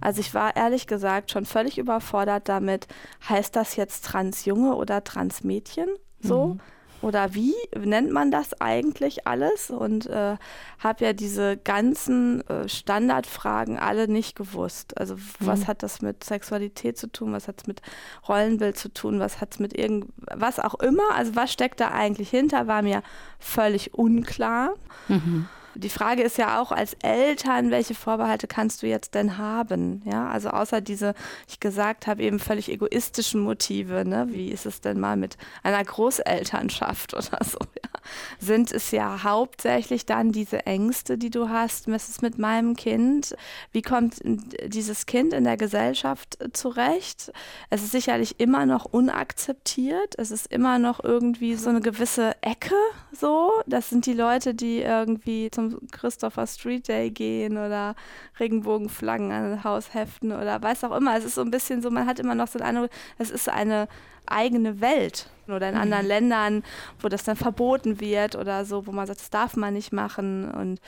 Also 0.00 0.20
ich 0.20 0.32
war 0.32 0.56
ehrlich 0.56 0.86
gesagt 0.86 1.30
schon 1.30 1.44
völlig 1.44 1.76
überfordert 1.76 2.48
damit, 2.48 2.88
heißt 3.28 3.54
das 3.54 3.76
jetzt 3.76 4.04
Transjunge 4.06 4.74
oder 4.74 5.04
Transmädchen? 5.04 5.88
So. 6.20 6.46
Mhm 6.46 6.60
oder 7.04 7.34
wie 7.34 7.54
nennt 7.76 8.10
man 8.10 8.30
das 8.30 8.58
eigentlich 8.60 9.26
alles? 9.26 9.70
Und 9.70 10.06
äh, 10.06 10.36
habe 10.78 11.04
ja 11.04 11.12
diese 11.12 11.58
ganzen 11.58 12.40
äh, 12.48 12.66
Standardfragen 12.66 13.78
alle 13.78 14.08
nicht 14.08 14.36
gewusst. 14.36 14.96
Also 14.96 15.16
was 15.38 15.60
mhm. 15.60 15.66
hat 15.66 15.82
das 15.82 16.00
mit 16.00 16.24
Sexualität 16.24 16.96
zu 16.96 17.12
tun? 17.12 17.32
Was 17.32 17.46
hat 17.46 17.60
es 17.60 17.66
mit 17.66 17.82
Rollenbild 18.26 18.78
zu 18.78 18.88
tun? 18.88 19.20
Was 19.20 19.42
hat 19.42 19.52
es 19.52 19.58
mit 19.58 19.78
irgend 19.78 20.06
was 20.16 20.58
auch 20.58 20.76
immer? 20.76 21.02
Also 21.14 21.36
was 21.36 21.52
steckt 21.52 21.80
da 21.80 21.90
eigentlich 21.90 22.30
hinter? 22.30 22.66
War 22.66 22.80
mir 22.80 23.02
völlig 23.38 23.92
unklar. 23.92 24.74
Mhm. 25.08 25.46
Die 25.76 25.88
Frage 25.88 26.22
ist 26.22 26.38
ja 26.38 26.60
auch 26.60 26.72
als 26.72 26.94
Eltern, 27.02 27.70
welche 27.70 27.94
Vorbehalte 27.94 28.46
kannst 28.46 28.82
du 28.82 28.86
jetzt 28.86 29.14
denn 29.14 29.38
haben? 29.38 30.02
Ja, 30.04 30.28
also 30.28 30.50
außer 30.50 30.80
diese, 30.80 31.14
ich 31.48 31.60
gesagt 31.60 32.06
habe, 32.06 32.22
eben 32.22 32.38
völlig 32.38 32.70
egoistischen 32.70 33.40
Motive, 33.40 34.04
ne? 34.04 34.28
Wie 34.30 34.50
ist 34.50 34.66
es 34.66 34.80
denn 34.80 35.00
mal 35.00 35.16
mit 35.16 35.36
einer 35.62 35.82
Großelternschaft 35.82 37.14
oder 37.14 37.44
so? 37.44 37.58
Ja? 37.58 37.90
Sind 38.38 38.72
es 38.72 38.90
ja 38.90 39.22
hauptsächlich 39.24 40.06
dann 40.06 40.32
diese 40.32 40.66
Ängste, 40.66 41.18
die 41.18 41.30
du 41.30 41.48
hast, 41.48 41.88
was 41.88 42.08
ist 42.08 42.22
mit 42.22 42.38
meinem 42.38 42.76
Kind? 42.76 43.34
Wie 43.72 43.82
kommt 43.82 44.20
dieses 44.22 45.06
Kind 45.06 45.32
in 45.32 45.44
der 45.44 45.56
Gesellschaft 45.56 46.38
zurecht? 46.52 47.32
Es 47.70 47.82
ist 47.82 47.92
sicherlich 47.92 48.38
immer 48.38 48.66
noch 48.66 48.84
unakzeptiert. 48.84 50.14
Es 50.18 50.30
ist 50.30 50.46
immer 50.52 50.78
noch 50.78 51.02
irgendwie 51.02 51.54
so 51.54 51.70
eine 51.70 51.80
gewisse 51.80 52.36
Ecke 52.42 52.74
so. 53.12 53.50
Das 53.66 53.88
sind 53.88 54.06
die 54.06 54.12
Leute, 54.12 54.54
die 54.54 54.80
irgendwie 54.80 55.50
zum 55.50 55.63
Christopher 55.90 56.46
Street 56.46 56.88
Day 56.88 57.10
gehen 57.10 57.58
oder 57.58 57.94
Regenbogenflaggen 58.38 59.32
an 59.32 59.64
Haus 59.64 59.94
heften 59.94 60.32
oder 60.32 60.60
weiß 60.62 60.84
auch 60.84 60.96
immer. 60.96 61.16
Es 61.16 61.24
ist 61.24 61.34
so 61.34 61.42
ein 61.42 61.50
bisschen 61.50 61.82
so, 61.82 61.90
man 61.90 62.06
hat 62.06 62.18
immer 62.18 62.34
noch 62.34 62.48
so 62.48 62.58
eine, 62.58 62.88
es 63.18 63.30
ist 63.30 63.48
eine 63.48 63.88
eigene 64.34 64.80
Welt 64.80 65.28
oder 65.48 65.68
in 65.68 65.74
mhm. 65.74 65.80
anderen 65.80 66.06
Ländern, 66.06 66.62
wo 67.00 67.08
das 67.08 67.24
dann 67.24 67.36
verboten 67.36 68.00
wird 68.00 68.36
oder 68.36 68.64
so, 68.64 68.86
wo 68.86 68.92
man 68.92 69.06
sagt, 69.06 69.20
das 69.20 69.30
darf 69.30 69.56
man 69.56 69.74
nicht 69.74 69.92
machen 69.92 70.50
und 70.50 70.80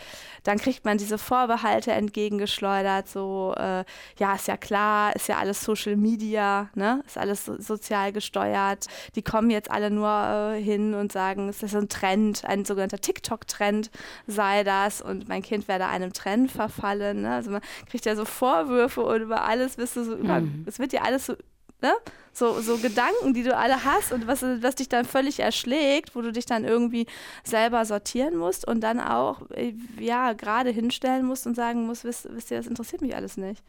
dann 0.45 0.59
kriegt 0.59 0.85
man 0.85 0.99
diese 0.99 1.19
Vorbehalte 1.19 1.93
entgegengeschleudert, 1.93 3.09
so 3.09 3.55
äh, 3.57 3.85
ja, 4.19 4.35
ist 4.35 4.49
ja 4.49 4.57
klar, 4.57 5.15
ist 5.15 5.29
ja 5.29 5.39
alles 5.39 5.63
Social 5.63 5.97
Media, 5.97 6.71
ne, 6.75 7.03
ist 7.07 7.19
alles 7.19 7.45
so, 7.45 7.61
sozial 7.61 8.13
gesteuert, 8.13 8.87
die 9.15 9.23
kommen 9.23 9.51
jetzt 9.51 9.71
alle 9.71 9.91
nur 9.91 10.09
äh, 10.55 10.63
hin 10.63 10.95
und 10.95 11.13
sagen, 11.13 11.49
es 11.49 11.63
ist 11.63 11.75
ein 11.75 11.89
Trend, 11.89 12.45
ein 12.45 12.65
sogenannter 12.65 13.01
TikTok-Trend 13.01 13.91
sei 14.27 14.65
das 14.65 15.01
und 15.01 15.29
mein 15.29 15.43
Kind 15.43 15.69
werde 15.69 15.87
einem 15.87 16.13
Trend 16.13 16.51
verfallen, 16.51 17.23
ne? 17.23 17.35
also 17.35 17.51
man 17.51 17.61
kriegt 17.91 18.07
ja 18.07 18.17
so 18.17 18.25
Vorwürfe 18.25 19.03
und 19.03 19.23
über 19.23 19.45
alles, 19.45 19.79
wirst 19.79 19.97
du 19.97 20.05
so 20.05 20.15
über, 20.15 20.41
mhm. 20.41 20.65
es 20.67 20.79
wird 20.79 20.93
ja 20.93 21.03
alles 21.03 21.27
so 21.27 21.35
ne? 21.81 21.93
So, 22.33 22.61
so 22.61 22.77
Gedanken, 22.77 23.33
die 23.33 23.43
du 23.43 23.57
alle 23.57 23.85
hast 23.85 24.13
und 24.13 24.27
was, 24.27 24.43
was 24.43 24.75
dich 24.75 24.91
dann 24.91 25.07
völlig 25.07 25.41
erschlägt, 25.41 26.15
wo 26.15 26.21
du 26.21 26.33
dich 26.33 26.45
dann 26.45 26.65
irgendwie 26.65 27.07
selber 27.45 27.85
sortieren 27.87 28.37
musst 28.37 28.69
und 28.69 28.81
dann 28.83 29.01
auch, 29.01 29.51
äh, 29.53 29.73
ja, 29.99 30.35
gerade 30.35 30.71
hinstellen 30.71 31.25
musst 31.25 31.47
und 31.47 31.55
sagen 31.55 31.87
musst, 31.87 32.05
wisst, 32.05 32.29
wisst 32.31 32.51
ihr, 32.51 32.59
das 32.59 32.67
interessiert 32.67 33.01
mich 33.01 33.17
alles 33.17 33.39
nicht. 33.39 33.63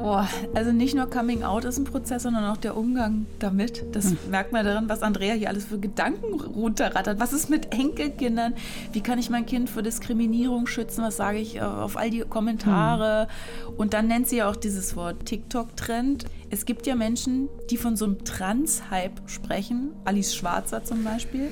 Oh, 0.00 0.22
also 0.54 0.70
nicht 0.70 0.94
nur 0.94 1.10
Coming 1.10 1.42
Out 1.42 1.64
ist 1.64 1.76
ein 1.76 1.84
Prozess, 1.84 2.22
sondern 2.22 2.44
auch 2.44 2.56
der 2.56 2.76
Umgang 2.76 3.26
damit. 3.40 3.84
Das 3.92 4.10
hm. 4.10 4.18
merkt 4.30 4.52
man 4.52 4.64
daran, 4.64 4.88
was 4.88 5.02
Andrea 5.02 5.34
hier 5.34 5.48
alles 5.48 5.64
für 5.64 5.78
Gedanken 5.78 6.40
runterrattert. 6.40 7.18
Was 7.18 7.32
ist 7.32 7.50
mit 7.50 7.72
Enkelkindern? 7.72 8.54
Wie 8.92 9.00
kann 9.00 9.18
ich 9.18 9.28
mein 9.28 9.44
Kind 9.44 9.68
vor 9.68 9.82
Diskriminierung 9.82 10.68
schützen? 10.68 11.02
Was 11.02 11.16
sage 11.16 11.38
ich 11.38 11.56
äh, 11.56 11.60
auf 11.60 11.96
all 11.96 12.10
die 12.10 12.20
Kommentare? 12.20 13.26
Hm. 13.66 13.74
Und 13.76 13.92
dann 13.92 14.06
nennt 14.06 14.28
sie 14.28 14.36
ja 14.36 14.48
auch 14.48 14.56
dieses 14.56 14.94
Wort 14.94 15.26
TikTok-Trend. 15.26 16.26
Es 16.50 16.64
gibt 16.64 16.86
ja 16.86 16.94
Menschen, 16.94 17.48
die 17.70 17.76
von 17.76 17.96
so 17.96 18.06
einem 18.06 18.24
Trans-Hype 18.24 19.20
sprechen, 19.26 19.90
Alice 20.04 20.34
Schwarzer 20.34 20.82
zum 20.82 21.04
Beispiel. 21.04 21.48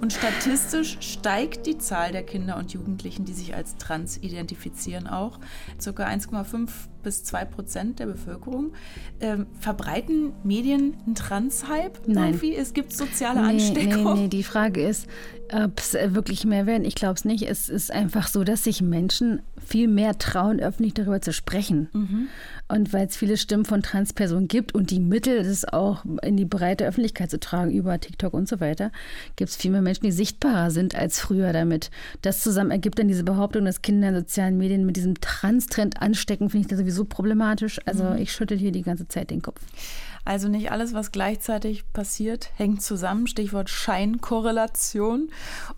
Und 0.00 0.12
statistisch 0.12 0.98
steigt 1.00 1.66
die 1.66 1.78
Zahl 1.78 2.12
der 2.12 2.22
Kinder 2.22 2.56
und 2.56 2.72
Jugendlichen, 2.72 3.24
die 3.24 3.32
sich 3.32 3.54
als 3.54 3.76
trans 3.76 4.18
identifizieren, 4.18 5.06
auch. 5.06 5.38
Circa 5.80 6.06
1,5 6.06 6.68
bis 7.02 7.24
2 7.24 7.44
Prozent 7.46 7.98
der 7.98 8.06
Bevölkerung. 8.06 8.72
Ähm, 9.20 9.46
verbreiten 9.58 10.32
Medien 10.42 10.96
einen 11.06 11.14
Trans-Hype? 11.14 12.06
Nein. 12.06 12.34
Irgendwie? 12.34 12.54
Es 12.54 12.74
gibt 12.74 12.92
soziale 12.92 13.42
nee, 13.42 13.48
Ansteckung. 13.48 14.14
Nee, 14.14 14.20
nee, 14.22 14.28
die 14.28 14.42
Frage 14.42 14.82
ist, 14.82 15.06
ob 15.52 15.78
es 15.78 15.94
wirklich 15.94 16.44
mehr 16.44 16.66
werden. 16.66 16.84
Ich 16.84 16.94
glaube 16.94 17.14
es 17.14 17.24
nicht. 17.24 17.48
Es 17.48 17.68
ist 17.68 17.92
einfach 17.92 18.28
so, 18.28 18.44
dass 18.44 18.64
sich 18.64 18.82
Menschen 18.82 19.42
viel 19.64 19.88
mehr 19.88 20.18
trauen, 20.18 20.60
öffentlich 20.60 20.94
darüber 20.94 21.20
zu 21.20 21.32
sprechen. 21.32 21.88
Mhm. 21.92 22.28
Und 22.70 22.92
weil 22.92 23.06
es 23.06 23.16
viele 23.16 23.36
Stimmen 23.36 23.64
von 23.64 23.82
Transpersonen 23.82 24.46
gibt 24.46 24.74
und 24.74 24.90
die 24.90 25.00
Mittel, 25.00 25.42
das 25.42 25.64
auch 25.64 26.04
in 26.22 26.36
die 26.36 26.44
breite 26.44 26.86
Öffentlichkeit 26.86 27.30
zu 27.30 27.40
tragen, 27.40 27.72
über 27.72 27.98
TikTok 27.98 28.32
und 28.32 28.48
so 28.48 28.60
weiter, 28.60 28.92
gibt 29.34 29.50
es 29.50 29.56
viel 29.56 29.72
mehr 29.72 29.82
Menschen, 29.82 30.04
die 30.04 30.12
sichtbarer 30.12 30.70
sind 30.70 30.94
als 30.94 31.18
früher 31.18 31.52
damit. 31.52 31.90
Das 32.22 32.42
zusammen 32.42 32.70
ergibt 32.70 32.98
dann 32.98 33.08
diese 33.08 33.24
Behauptung, 33.24 33.64
dass 33.64 33.82
Kinder 33.82 34.10
in 34.10 34.14
sozialen 34.14 34.56
Medien 34.56 34.86
mit 34.86 34.96
diesem 34.96 35.20
Trans-Trend 35.20 36.00
anstecken, 36.00 36.48
finde 36.48 36.66
ich 36.66 36.70
das 36.70 36.78
sowieso 36.78 37.04
problematisch. 37.04 37.80
Also 37.86 38.04
mhm. 38.04 38.18
ich 38.18 38.32
schüttel 38.32 38.56
hier 38.56 38.72
die 38.72 38.82
ganze 38.82 39.08
Zeit 39.08 39.30
den 39.30 39.42
Kopf. 39.42 39.60
Also 40.24 40.48
nicht 40.48 40.70
alles, 40.70 40.94
was 40.94 41.12
gleichzeitig 41.12 41.90
passiert, 41.92 42.50
hängt 42.56 42.82
zusammen. 42.82 43.26
Stichwort 43.26 43.68
Scheinkorrelation. 43.68 45.30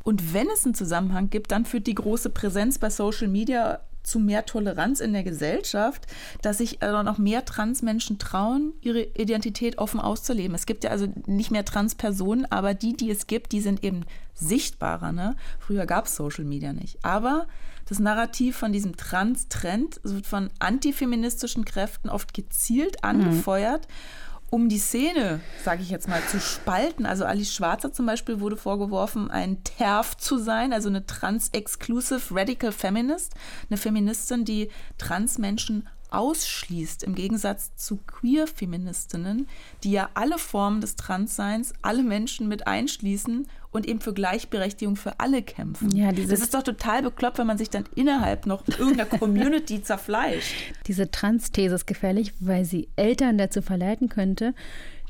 Und 0.03 0.35
wenn 0.35 0.49
es 0.53 0.65
einen 0.65 0.75
Zusammenhang 0.75 1.31
gibt, 1.31 1.53
dann 1.53 1.65
führt 1.65 1.87
die 1.87 1.95
große 1.95 2.29
Präsenz 2.29 2.79
bei 2.79 2.91
Social 2.91 3.29
Media 3.29 3.81
zu 4.03 4.19
mehr 4.19 4.47
Toleranz 4.47 5.01
in 5.01 5.13
der 5.13 5.23
Gesellschaft, 5.23 6.07
dass 6.43 6.59
sich 6.59 6.83
also 6.83 7.03
noch 7.03 7.19
mehr 7.19 7.45
Transmenschen 7.45 8.19
trauen, 8.19 8.73
ihre 8.81 9.03
Identität 9.03 9.79
offen 9.79 10.01
auszuleben. 10.01 10.55
Es 10.55 10.67
gibt 10.67 10.85
ja 10.85 10.91
also 10.91 11.07
nicht 11.27 11.51
mehr 11.51 11.65
Transpersonen, 11.65 12.51
aber 12.51 12.75
die, 12.75 12.97
die 12.97 13.11
es 13.11 13.27
gibt, 13.27 13.53
die 13.53 13.61
sind 13.61 13.85
eben 13.85 14.05
sichtbarer. 14.35 15.13
Ne? 15.13 15.37
Früher 15.59 15.87
gab 15.87 16.07
es 16.07 16.17
Social 16.17 16.45
Media 16.45 16.73
nicht. 16.73 17.05
Aber 17.05 17.47
das 17.89 17.99
Narrativ 17.99 18.57
von 18.57 18.73
diesem 18.73 18.97
Trans-Trend 18.97 20.01
wird 20.03 20.27
von 20.27 20.51
antifeministischen 20.59 21.65
Kräften 21.65 22.09
oft 22.09 22.35
gezielt 22.35 23.05
angefeuert. 23.05 23.87
Mhm 23.89 24.32
um 24.53 24.69
die 24.69 24.79
Szene, 24.79 25.41
sage 25.65 25.81
ich 25.81 25.89
jetzt 25.89 26.09
mal, 26.09 26.21
zu 26.29 26.39
spalten. 26.39 27.07
Also 27.07 27.25
Alice 27.25 27.55
Schwarzer 27.55 27.91
zum 27.91 28.05
Beispiel 28.05 28.39
wurde 28.39 28.59
vorgeworfen, 28.59 29.31
ein 29.31 29.65
TERF 29.65 30.15
zu 30.19 30.37
sein, 30.37 30.75
also 30.75 30.91
eine 30.91 31.07
Trans-Exclusive 31.07 32.21
Radical 32.31 32.71
Feminist, 32.71 33.33
eine 33.71 33.79
Feministin, 33.79 34.45
die 34.45 34.69
Transmenschen 34.99 35.89
ausschließt, 36.13 37.03
im 37.03 37.15
Gegensatz 37.15 37.75
zu 37.77 37.99
Queer-Feministinnen, 38.07 39.49
die 39.83 39.93
ja 39.93 40.11
alle 40.15 40.39
Formen 40.39 40.81
des 40.81 40.97
Transseins, 40.97 41.73
alle 41.83 42.03
Menschen 42.03 42.49
mit 42.49 42.67
einschließen 42.67 43.49
und 43.71 43.87
eben 43.87 44.01
für 44.01 44.13
Gleichberechtigung 44.13 44.97
für 44.97 45.19
alle 45.19 45.43
kämpfen. 45.43 45.97
Ja, 45.97 46.13
das 46.13 46.41
ist 46.41 46.55
doch 46.55 46.63
total 46.63 47.03
bekloppt, 47.03 47.39
wenn 47.39 47.47
man 47.47 47.59
sich 47.59 47.71
dann 47.71 47.85
innerhalb 47.95 48.47
noch 48.47 48.67
irgendeiner 48.69 49.07
Community 49.19 49.83
zerfleischt. 49.83 50.55
Diese 50.87 51.11
Trans-These 51.11 51.75
ist 51.75 51.87
gefährlich, 51.87 52.35
weil 52.41 52.65
sie 52.65 52.89
Eltern 52.97 53.39
dazu 53.39 53.63
verleiten 53.63 54.09
könnte, 54.09 54.55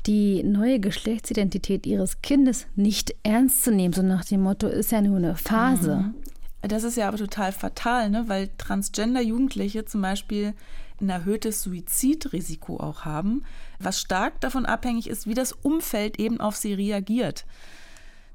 die 0.05 0.43
neue 0.43 0.79
Geschlechtsidentität 0.79 1.85
ihres 1.85 2.21
Kindes 2.21 2.67
nicht 2.75 3.15
ernst 3.23 3.63
zu 3.63 3.71
nehmen, 3.71 3.93
so 3.93 4.01
nach 4.01 4.25
dem 4.25 4.41
Motto, 4.41 4.67
ist 4.67 4.91
ja 4.91 5.01
nur 5.01 5.17
eine 5.17 5.35
Phase. 5.35 5.97
Mhm. 5.97 6.15
Das 6.61 6.83
ist 6.83 6.95
ja 6.95 7.09
aber 7.09 7.17
total 7.17 7.51
fatal, 7.51 8.09
ne? 8.09 8.23
weil 8.27 8.49
Transgender-Jugendliche 8.57 9.83
zum 9.85 10.01
Beispiel 10.01 10.53
ein 11.03 11.09
erhöhtes 11.09 11.61
Suizidrisiko 11.61 12.77
auch 12.77 13.05
haben, 13.05 13.45
was 13.79 13.99
stark 13.99 14.41
davon 14.41 14.65
abhängig 14.65 15.07
ist, 15.07 15.27
wie 15.27 15.33
das 15.33 15.51
Umfeld 15.51 16.19
eben 16.19 16.39
auf 16.39 16.55
sie 16.55 16.73
reagiert. 16.73 17.45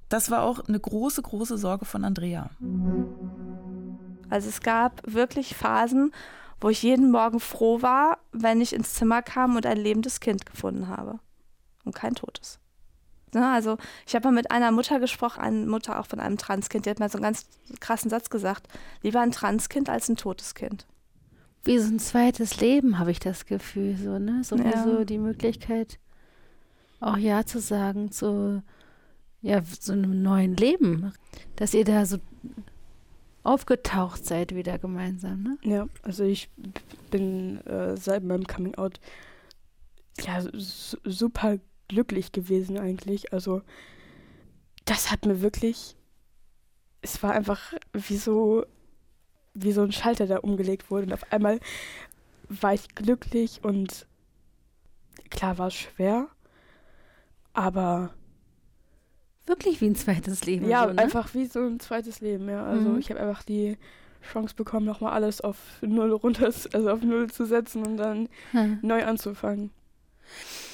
Das 0.08 0.30
war 0.30 0.42
auch 0.42 0.60
eine 0.60 0.78
große, 0.78 1.22
große 1.22 1.58
Sorge 1.58 1.84
von 1.84 2.04
Andrea. 2.04 2.50
Also 4.30 4.48
es 4.48 4.60
gab 4.60 5.02
wirklich 5.06 5.54
Phasen, 5.54 6.12
wo 6.60 6.68
ich 6.68 6.82
jeden 6.82 7.10
Morgen 7.10 7.40
froh 7.40 7.82
war, 7.82 8.18
wenn 8.32 8.60
ich 8.60 8.72
ins 8.72 8.94
Zimmer 8.94 9.22
kam 9.22 9.56
und 9.56 9.66
ein 9.66 9.78
lebendes 9.78 10.20
Kind 10.20 10.46
gefunden 10.46 10.88
habe 10.88 11.18
und 11.84 11.94
kein 11.94 12.14
totes. 12.14 12.58
Ne, 13.34 13.46
also 13.50 13.76
ich 14.06 14.14
habe 14.14 14.28
mal 14.28 14.34
mit 14.34 14.50
einer 14.50 14.72
Mutter 14.72 15.00
gesprochen, 15.00 15.40
eine 15.40 15.66
Mutter 15.66 16.00
auch 16.00 16.06
von 16.06 16.18
einem 16.18 16.38
Transkind, 16.38 16.86
die 16.86 16.90
hat 16.90 16.98
mir 16.98 17.10
so 17.10 17.18
einen 17.18 17.24
ganz 17.24 17.46
krassen 17.78 18.08
Satz 18.08 18.30
gesagt, 18.30 18.68
lieber 19.02 19.20
ein 19.20 19.32
Transkind 19.32 19.90
als 19.90 20.08
ein 20.08 20.16
totes 20.16 20.54
Kind 20.54 20.86
wie 21.64 21.78
so 21.78 21.88
ein 21.92 21.98
zweites 21.98 22.60
Leben, 22.60 22.98
habe 22.98 23.10
ich 23.10 23.20
das 23.20 23.46
Gefühl, 23.46 23.96
so, 23.96 24.18
ne? 24.18 24.42
So 24.44 24.56
ja. 24.56 24.84
so 24.84 25.04
die 25.04 25.18
Möglichkeit, 25.18 25.98
auch 27.00 27.16
Ja 27.16 27.44
zu 27.44 27.60
sagen 27.60 28.10
zu 28.10 28.62
ja, 29.40 29.62
so 29.62 29.92
einem 29.92 30.22
neuen 30.22 30.56
Leben. 30.56 31.12
Dass 31.56 31.74
ihr 31.74 31.84
da 31.84 32.06
so 32.06 32.18
aufgetaucht 33.42 34.24
seid 34.24 34.54
wieder 34.54 34.78
gemeinsam, 34.78 35.42
ne? 35.42 35.58
Ja, 35.62 35.88
also 36.02 36.24
ich 36.24 36.50
bin 37.10 37.64
äh, 37.66 37.96
seit 37.96 38.24
meinem 38.24 38.46
Coming 38.46 38.74
Out 38.74 39.00
ja 40.20 40.42
super 40.52 41.58
glücklich 41.88 42.32
gewesen 42.32 42.78
eigentlich. 42.78 43.32
Also 43.32 43.62
das 44.84 45.10
hat 45.10 45.26
mir 45.26 45.40
wirklich, 45.40 45.96
es 47.00 47.22
war 47.22 47.32
einfach 47.32 47.72
wie 47.92 48.16
so 48.16 48.64
wie 49.62 49.72
so 49.72 49.82
ein 49.82 49.92
Schalter, 49.92 50.26
der 50.26 50.44
umgelegt 50.44 50.90
wurde. 50.90 51.06
Und 51.06 51.12
auf 51.12 51.32
einmal 51.32 51.60
war 52.48 52.74
ich 52.74 52.94
glücklich 52.94 53.60
und 53.62 54.06
klar 55.30 55.58
war 55.58 55.68
es 55.68 55.74
schwer, 55.74 56.28
aber 57.52 58.10
wirklich 59.46 59.80
wie 59.80 59.86
ein 59.86 59.96
zweites 59.96 60.44
Leben. 60.44 60.68
Ja, 60.68 60.86
so, 60.86 60.92
ne? 60.92 61.02
einfach 61.02 61.34
wie 61.34 61.46
so 61.46 61.60
ein 61.60 61.80
zweites 61.80 62.20
Leben, 62.20 62.48
ja. 62.48 62.64
Also 62.64 62.90
mhm. 62.90 62.98
ich 62.98 63.10
habe 63.10 63.20
einfach 63.20 63.42
die 63.42 63.76
Chance 64.32 64.54
bekommen, 64.54 64.86
nochmal 64.86 65.12
alles 65.12 65.40
auf 65.40 65.56
null 65.80 66.12
runter, 66.12 66.46
also 66.46 66.90
auf 66.90 67.02
null 67.02 67.30
zu 67.30 67.44
setzen 67.46 67.86
und 67.86 67.96
dann 67.96 68.28
hm. 68.50 68.78
neu 68.82 69.04
anzufangen. 69.04 69.70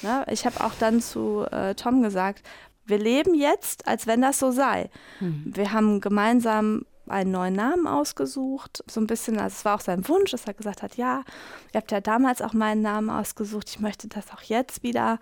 Na, 0.01 0.29
ich 0.29 0.45
habe 0.45 0.63
auch 0.63 0.73
dann 0.79 0.99
zu 1.01 1.45
äh, 1.51 1.75
Tom 1.75 2.01
gesagt, 2.01 2.43
Wir 2.87 2.99
leben 2.99 3.33
jetzt, 3.33 3.87
als 3.87 4.05
wenn 4.05 4.21
das 4.21 4.37
so 4.39 4.51
sei. 4.51 4.89
Mhm. 5.19 5.51
Wir 5.55 5.71
haben 5.71 6.01
gemeinsam 6.01 6.85
einen 7.07 7.31
neuen 7.31 7.53
Namen 7.53 7.87
ausgesucht, 7.87 8.83
so 8.87 8.99
ein 8.99 9.07
bisschen, 9.07 9.37
also 9.37 9.53
es 9.53 9.65
war 9.65 9.75
auch 9.75 9.81
sein 9.81 10.07
Wunsch, 10.07 10.31
dass 10.31 10.45
er 10.45 10.53
gesagt 10.53 10.81
hat, 10.81 10.97
ja, 10.97 11.23
ihr 11.73 11.79
habt 11.79 11.91
ja 11.91 12.01
damals 12.01 12.41
auch 12.41 12.53
meinen 12.53 12.81
Namen 12.81 13.09
ausgesucht, 13.09 13.69
ich 13.69 13.79
möchte 13.79 14.07
das 14.07 14.31
auch 14.31 14.41
jetzt 14.41 14.83
wieder. 14.83 15.19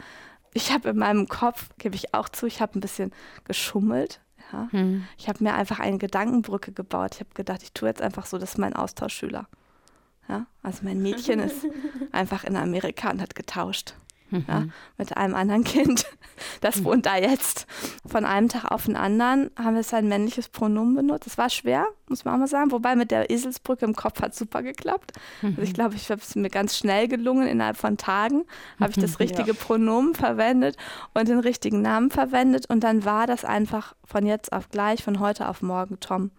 Ich 0.53 0.71
habe 0.71 0.89
in 0.89 0.97
meinem 0.97 1.27
Kopf, 1.27 1.69
gebe 1.77 1.95
ich 1.95 2.13
auch 2.13 2.29
zu, 2.29 2.45
ich 2.45 2.61
habe 2.61 2.77
ein 2.77 2.81
bisschen 2.81 3.11
geschummelt. 3.43 4.21
Ja. 4.51 4.67
Hm. 4.71 5.07
Ich 5.17 5.27
habe 5.27 5.43
mir 5.43 5.53
einfach 5.53 5.79
eine 5.79 5.97
Gedankenbrücke 5.97 6.71
gebaut. 6.71 7.15
Ich 7.15 7.19
habe 7.21 7.33
gedacht, 7.33 7.63
ich 7.63 7.73
tue 7.73 7.89
jetzt 7.89 8.01
einfach 8.01 8.25
so, 8.25 8.37
das 8.37 8.51
ist 8.51 8.57
mein 8.57 8.75
Austauschschüler. 8.75 9.47
Ja, 10.29 10.45
also 10.61 10.79
mein 10.83 11.01
Mädchen 11.01 11.39
ist 11.39 11.65
einfach 12.11 12.43
in 12.43 12.55
Amerika 12.55 13.09
und 13.09 13.21
hat 13.21 13.35
getauscht 13.35 13.95
mhm. 14.33 14.45
ja, 14.47 14.63
mit 14.97 15.15
einem 15.15 15.35
anderen 15.35 15.63
Kind. 15.63 16.05
Das 16.61 16.77
mhm. 16.77 16.85
wohnt 16.85 17.05
da 17.05 17.17
jetzt. 17.17 17.67
Von 18.05 18.25
einem 18.25 18.49
Tag 18.49 18.65
auf 18.71 18.85
den 18.85 18.95
anderen 18.95 19.51
haben 19.57 19.75
wir 19.75 19.83
sein 19.83 20.07
männliches 20.07 20.49
Pronomen 20.49 20.95
benutzt. 20.95 21.27
Es 21.27 21.37
war 21.37 21.49
schwer, 21.49 21.85
muss 22.07 22.25
man 22.25 22.35
auch 22.35 22.39
mal 22.39 22.47
sagen. 22.47 22.71
Wobei 22.71 22.95
mit 22.95 23.11
der 23.11 23.29
Eselsbrücke 23.29 23.85
im 23.85 23.95
Kopf 23.95 24.21
hat 24.21 24.35
super 24.35 24.63
geklappt. 24.63 25.13
Also 25.41 25.61
ich 25.61 25.69
mhm. 25.69 25.73
glaube, 25.73 25.95
ich 25.95 26.09
habe 26.09 26.21
es 26.21 26.35
mir 26.35 26.49
ganz 26.49 26.77
schnell 26.77 27.07
gelungen. 27.07 27.47
Innerhalb 27.47 27.77
von 27.77 27.97
Tagen 27.97 28.45
habe 28.79 28.91
ich 28.91 28.97
das 28.97 29.19
richtige 29.19 29.51
ja. 29.51 29.57
Pronomen 29.57 30.15
verwendet 30.15 30.77
und 31.13 31.27
den 31.27 31.39
richtigen 31.39 31.81
Namen 31.81 32.09
verwendet. 32.09 32.69
Und 32.69 32.83
dann 32.83 33.05
war 33.05 33.27
das 33.27 33.45
einfach 33.45 33.95
von 34.03 34.25
jetzt 34.25 34.51
auf 34.51 34.69
gleich, 34.69 35.03
von 35.03 35.19
heute 35.19 35.47
auf 35.47 35.61
morgen 35.61 35.99
Tom. 35.99 36.31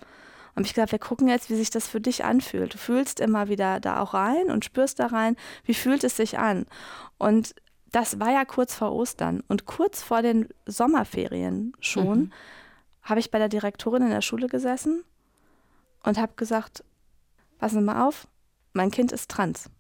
Und 0.55 0.67
ich 0.67 0.75
gesagt, 0.75 0.93
wir 0.93 0.99
gucken 0.99 1.29
jetzt, 1.29 1.51
wie 1.51 1.57
sich 1.57 1.71
das 1.71 1.89
für 1.89 2.01
dich 2.01 2.25
anfühlt. 2.25 2.75
Du 2.75 2.79
fühlst 2.79 3.21
immer 3.21 3.49
wieder 3.49 3.81
da 3.81 4.01
auch 4.01 4.15
rein 4.15 4.51
und 4.51 4.65
spürst 4.65 5.01
da 5.01 5.07
rein, 5.07 5.37
wie 5.65 5.75
fühlt 5.75 6.05
es 6.05 6.17
sich 6.17 6.39
an. 6.39 6.67
Und 7.19 7.55
das 7.95 8.19
war 8.19 8.33
ja 8.33 8.45
kurz 8.45 8.75
vor 8.75 8.93
Ostern 8.93 9.43
und 9.47 9.67
kurz 9.67 10.03
vor 10.03 10.21
den 10.21 10.49
Sommerferien 10.67 11.73
schon 11.79 12.19
mhm. 12.19 12.33
habe 13.03 13.21
ich 13.21 13.31
bei 13.31 13.39
der 13.39 13.49
Direktorin 13.49 14.03
in 14.03 14.11
der 14.11 14.21
Schule 14.21 14.49
gesessen 14.49 15.05
und 16.03 16.19
habe 16.19 16.33
gesagt, 16.35 16.83
passen 17.59 17.79
Sie 17.79 17.85
mal 17.85 18.07
auf, 18.07 18.27
mein 18.73 18.91
Kind 18.91 19.13
ist 19.13 19.31
trans 19.31 19.71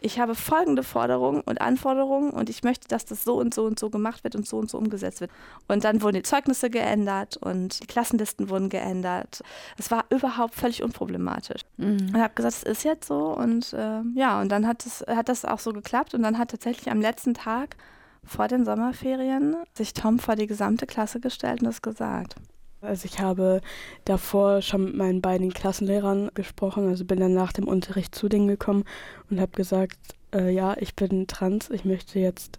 ich 0.00 0.18
habe 0.18 0.34
folgende 0.34 0.82
Forderungen 0.82 1.42
und 1.42 1.60
Anforderungen 1.60 2.30
und 2.30 2.50
ich 2.50 2.62
möchte, 2.62 2.88
dass 2.88 3.04
das 3.04 3.24
so 3.24 3.34
und 3.34 3.54
so 3.54 3.64
und 3.64 3.78
so 3.78 3.90
gemacht 3.90 4.24
wird 4.24 4.34
und 4.34 4.46
so 4.46 4.58
und 4.58 4.70
so 4.70 4.78
umgesetzt 4.78 5.20
wird. 5.20 5.30
Und 5.68 5.84
dann 5.84 6.02
wurden 6.02 6.16
die 6.16 6.22
Zeugnisse 6.22 6.70
geändert 6.70 7.36
und 7.36 7.82
die 7.82 7.86
Klassenlisten 7.86 8.48
wurden 8.48 8.68
geändert. 8.68 9.42
Es 9.78 9.90
war 9.90 10.04
überhaupt 10.10 10.54
völlig 10.54 10.82
unproblematisch. 10.82 11.62
Mhm. 11.76 12.12
Und 12.14 12.22
habe 12.22 12.34
gesagt, 12.34 12.54
es 12.54 12.62
ist 12.62 12.84
jetzt 12.84 13.06
so 13.06 13.34
und 13.36 13.72
äh, 13.72 14.00
ja, 14.14 14.40
und 14.40 14.50
dann 14.50 14.66
hat, 14.66 14.86
es, 14.86 15.04
hat 15.06 15.28
das 15.28 15.44
auch 15.44 15.58
so 15.58 15.72
geklappt 15.72 16.14
und 16.14 16.22
dann 16.22 16.38
hat 16.38 16.50
tatsächlich 16.50 16.90
am 16.90 17.00
letzten 17.00 17.34
Tag 17.34 17.76
vor 18.24 18.48
den 18.48 18.64
Sommerferien 18.64 19.56
sich 19.74 19.94
Tom 19.94 20.18
vor 20.18 20.36
die 20.36 20.46
gesamte 20.46 20.86
Klasse 20.86 21.20
gestellt 21.20 21.60
und 21.60 21.66
das 21.66 21.82
gesagt. 21.82 22.36
Also 22.82 23.04
ich 23.04 23.20
habe 23.20 23.60
davor 24.04 24.62
schon 24.62 24.84
mit 24.84 24.96
meinen 24.96 25.20
beiden 25.20 25.52
Klassenlehrern 25.52 26.30
gesprochen, 26.34 26.88
also 26.88 27.04
bin 27.04 27.20
dann 27.20 27.34
nach 27.34 27.52
dem 27.52 27.68
Unterricht 27.68 28.14
zu 28.14 28.28
denen 28.28 28.48
gekommen 28.48 28.84
und 29.28 29.38
habe 29.40 29.52
gesagt, 29.52 29.98
äh, 30.34 30.50
ja, 30.50 30.76
ich 30.78 30.94
bin 30.94 31.26
trans, 31.26 31.70
ich 31.70 31.84
möchte 31.84 32.18
jetzt 32.18 32.58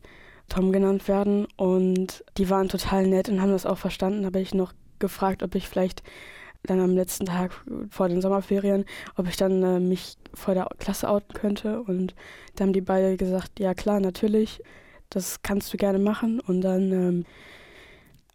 Tom 0.50 0.72
genannt 0.72 1.08
werden. 1.08 1.48
Und 1.58 2.24
die 2.38 2.50
waren 2.50 2.70
total 2.70 3.08
nett 3.08 3.30
und 3.30 3.42
haben 3.42 3.52
das 3.52 3.66
auch 3.66 3.78
verstanden, 3.78 4.26
habe 4.26 4.40
ich 4.40 4.54
noch 4.54 4.74
gefragt, 5.00 5.44
ob 5.44 5.56
ich 5.56 5.68
vielleicht 5.68 6.04
dann 6.64 6.80
am 6.80 6.92
letzten 6.92 7.26
Tag 7.26 7.52
vor 7.90 8.08
den 8.08 8.22
Sommerferien, 8.22 8.86
ob 9.16 9.28
ich 9.28 9.38
dann 9.38 9.64
äh, 9.64 9.80
mich 9.80 10.18
vor 10.34 10.54
der 10.54 10.68
Klasse 10.78 11.10
outen 11.10 11.34
könnte. 11.34 11.82
Und 11.82 12.14
da 12.56 12.64
haben 12.66 12.74
die 12.74 12.82
beide 12.82 13.18
gesagt, 13.18 13.60
ja 13.60 13.74
klar, 13.74 14.00
natürlich, 14.00 14.62
das 15.10 15.42
kannst 15.42 15.74
du 15.74 15.78
gerne 15.78 16.00
machen. 16.00 16.40
Und 16.40 16.62
dann 16.62 16.92
ähm, 16.92 17.26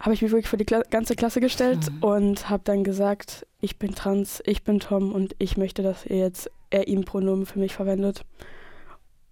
habe 0.01 0.15
ich 0.15 0.23
mich 0.23 0.31
wirklich 0.31 0.49
vor 0.49 0.59
die 0.59 0.65
Kla 0.65 0.83
ganze 0.91 1.17
Klasse 1.17 1.41
gestellt 1.41 1.91
mhm. 1.91 2.03
und 2.03 2.51
habe 2.51 2.63
dann 2.65 2.85
gesagt, 2.85 3.47
ich 3.61 3.79
bin 3.79 3.95
trans, 3.95 4.43
ich 4.47 4.63
bin 4.63 4.81
Tom 4.81 5.13
und 5.13 5.35
ich 5.39 5.57
möchte, 5.57 5.83
dass 5.83 6.05
ihr 6.07 6.19
jetzt 6.19 6.51
er 6.71 6.89
ihm 6.89 7.05
Pronomen 7.05 7.47
für 7.47 7.59
mich 7.59 7.75
verwendet. 7.75 8.25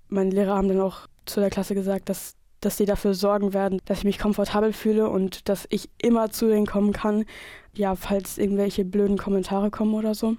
Meine 0.09 0.31
Lehrer 0.31 0.57
haben 0.57 0.68
dann 0.68 0.81
auch 0.81 1.09
zu 1.27 1.40
der 1.40 1.50
Klasse 1.50 1.74
gesagt, 1.74 2.09
dass, 2.09 2.37
dass 2.61 2.77
sie 2.77 2.87
dafür 2.87 3.14
sorgen 3.14 3.53
werden, 3.53 3.81
dass 3.85 3.98
ich 3.98 4.05
mich 4.05 4.18
komfortabel 4.18 4.72
fühle 4.72 5.09
und 5.09 5.48
dass 5.48 5.66
ich 5.70 5.90
immer 6.00 6.31
zu 6.31 6.48
denen 6.48 6.66
kommen 6.66 6.92
kann, 6.92 7.24
ja, 7.74 7.96
falls 7.96 8.38
irgendwelche 8.38 8.85
blöden 8.85 9.18
Kommentare 9.18 9.70
kommen 9.70 9.94
oder 9.94 10.14
so. 10.14 10.37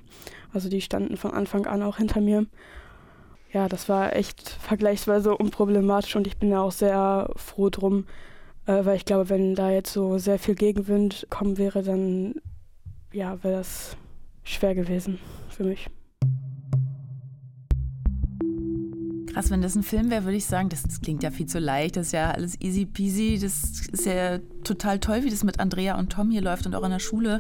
Also 0.54 0.70
die 0.70 0.82
standen 0.82 1.18
von 1.18 1.32
Anfang 1.32 1.66
an 1.66 1.84
auch 1.84 1.98
hinter 1.98 2.22
mir. 2.22 2.46
Ja, 3.52 3.70
das 3.70 3.90
war 3.90 4.16
echt 4.16 4.50
vergleichsweise 4.50 5.36
unproblematisch 5.36 6.16
und 6.16 6.28
ich 6.28 6.38
bin 6.38 6.50
da 6.50 6.62
auch 6.62 6.72
sehr 6.72 7.30
froh 7.36 7.70
drum, 7.70 8.06
äh, 8.66 8.86
weil 8.86 8.98
ich 8.98 9.06
glaube, 9.06 9.30
wenn 9.30 9.56
da 9.56 9.72
jetzt 9.72 9.94
so 9.94 10.18
sehr 10.18 10.40
viel 10.40 10.56
Gegenwind 10.56 11.28
kommen 11.30 11.58
wäre, 11.58 11.84
dann 11.84 12.36
ja, 13.12 13.42
wäre 13.44 13.58
das 13.58 13.96
schwer 14.44 14.76
gewesen 14.76 15.20
für 15.50 15.64
mich. 15.64 15.88
Krass, 19.28 19.52
wenn 19.52 19.62
das 19.62 19.76
ein 19.76 19.84
Film 19.84 20.10
wäre, 20.10 20.24
würde 20.24 20.38
ich 20.38 20.46
sagen, 20.46 20.70
das, 20.70 20.84
das, 20.84 21.02
klingt 21.02 21.24
ja 21.24 21.32
viel 21.32 21.46
zu 21.46 21.60
leicht, 21.60 21.98
das 21.98 22.08
ist 22.08 22.12
ja 22.14 22.32
alles 22.32 22.60
easy 22.62 22.86
peasy, 22.86 23.38
das 23.42 23.88
ist 23.88 24.06
ja 24.06 24.40
total 24.66 25.00
toll, 25.00 25.24
wie 25.24 25.30
das 25.30 25.44
mit 25.44 25.60
Andrea 25.60 25.98
und 25.98 26.12
Tom 26.12 26.32
hier 26.32 26.42
läuft 26.42 26.66
und 26.66 26.76
auch 26.76 26.84
in 26.84 26.92
der 26.92 27.00
Schule. 27.00 27.40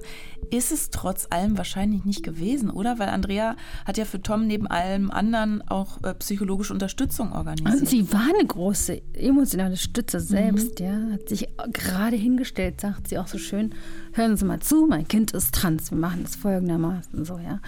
Ist 0.52 0.72
es 0.72 0.90
trotz 0.90 1.28
allem 1.30 1.58
wahrscheinlich 1.58 2.06
nicht 2.06 2.24
gewesen, 2.24 2.70
oder? 2.70 3.00
Weil 3.00 3.10
Andrea 3.10 3.56
hat 3.86 3.98
ja 3.98 4.06
für 4.06 4.22
Tom 4.22 4.48
neben 4.48 4.68
allem 4.68 5.12
anderen 5.12 5.62
auch 5.68 6.04
äh, 6.04 6.14
psychologische 6.16 6.74
Unterstützung 6.74 7.34
organisiert. 7.34 7.82
Und 7.82 7.90
sie 7.90 8.12
war 8.14 8.30
eine 8.34 8.46
große 8.46 9.02
emotionale 9.14 9.78
Stütze 9.78 10.20
selbst, 10.20 10.80
mhm. 10.80 10.86
ja. 10.86 10.96
Hat 11.14 11.30
sich 11.30 11.48
gerade 11.72 12.16
hingestellt, 12.16 12.82
sagt 12.82 13.10
sie 13.10 13.18
auch 13.18 13.28
so 13.28 13.38
schön. 13.38 13.74
Hören 14.14 14.38
Sie 14.38 14.46
mal 14.46 14.62
zu, 14.62 14.86
mein 14.88 15.08
Kind 15.08 15.32
ist 15.32 15.54
trans, 15.54 15.92
wir 15.92 15.98
machen 15.98 16.24
das 16.24 16.36
folgendermaßen 16.36 17.26
so, 17.26 17.38
ja. 17.38 17.60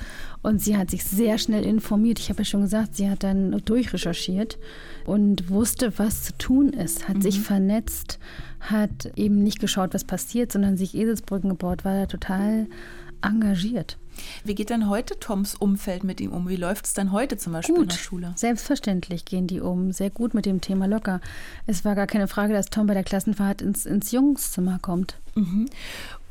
Und 0.42 0.62
sie 0.62 0.78
hat 0.78 0.92
sich 0.92 1.04
sehr 1.04 1.38
schnell 1.38 1.66
informiert. 1.66 2.20
Ich 2.20 2.30
habe 2.30 2.40
ja 2.40 2.46
schon 2.46 2.62
gesagt, 2.62 2.96
sie 2.96 3.10
hat 3.10 3.24
dann 3.24 3.62
durchrecherchiert 3.66 4.58
und 5.06 5.50
wusste, 5.50 5.98
was 5.98 6.24
zu 6.24 6.38
tun 6.38 6.70
ist, 6.70 7.10
hat 7.10 7.18
mhm. 7.18 7.22
sich 7.22 7.42
vernetzt, 7.42 8.20
hat 8.60 9.12
eben 9.16 9.44
nicht 9.44 9.60
geschaut, 9.60 9.94
was 9.94 10.04
passiert, 10.04 10.52
sondern 10.52 10.78
sich 10.78 10.96
Eselsbrücken 10.96 11.50
gebaut, 11.50 11.86
war 11.86 11.94
da 11.94 12.06
total 12.06 12.68
engagiert. 13.22 13.98
Wie 14.44 14.56
geht 14.56 14.70
denn 14.70 14.90
heute 14.90 15.20
Toms 15.20 15.56
Umfeld 15.56 16.04
mit 16.04 16.20
ihm 16.22 16.32
um? 16.32 16.50
Wie 16.50 16.56
läuft 16.56 16.86
es 16.86 16.94
dann 16.94 17.12
heute 17.12 17.38
zum 17.38 17.54
Beispiel 17.54 17.76
gut, 17.76 17.84
in 17.84 17.90
der 17.90 17.98
Schule? 17.98 18.34
Selbstverständlich 18.36 19.26
gehen 19.26 19.48
die 19.48 19.62
um, 19.62 19.92
sehr 19.92 20.10
gut 20.10 20.34
mit 20.34 20.46
dem 20.46 20.62
Thema 20.62 20.88
locker. 20.88 21.22
Es 21.66 21.86
war 21.86 21.96
gar 21.96 22.08
keine 22.08 22.28
Frage, 22.28 22.54
dass 22.54 22.68
Tom 22.68 22.88
bei 22.88 22.94
der 22.94 23.04
Klassenfahrt 23.04 23.62
ins, 23.62 23.86
ins 23.86 24.12
Jungszimmer 24.12 24.80
kommt. 24.82 25.20
Mhm. 25.36 25.68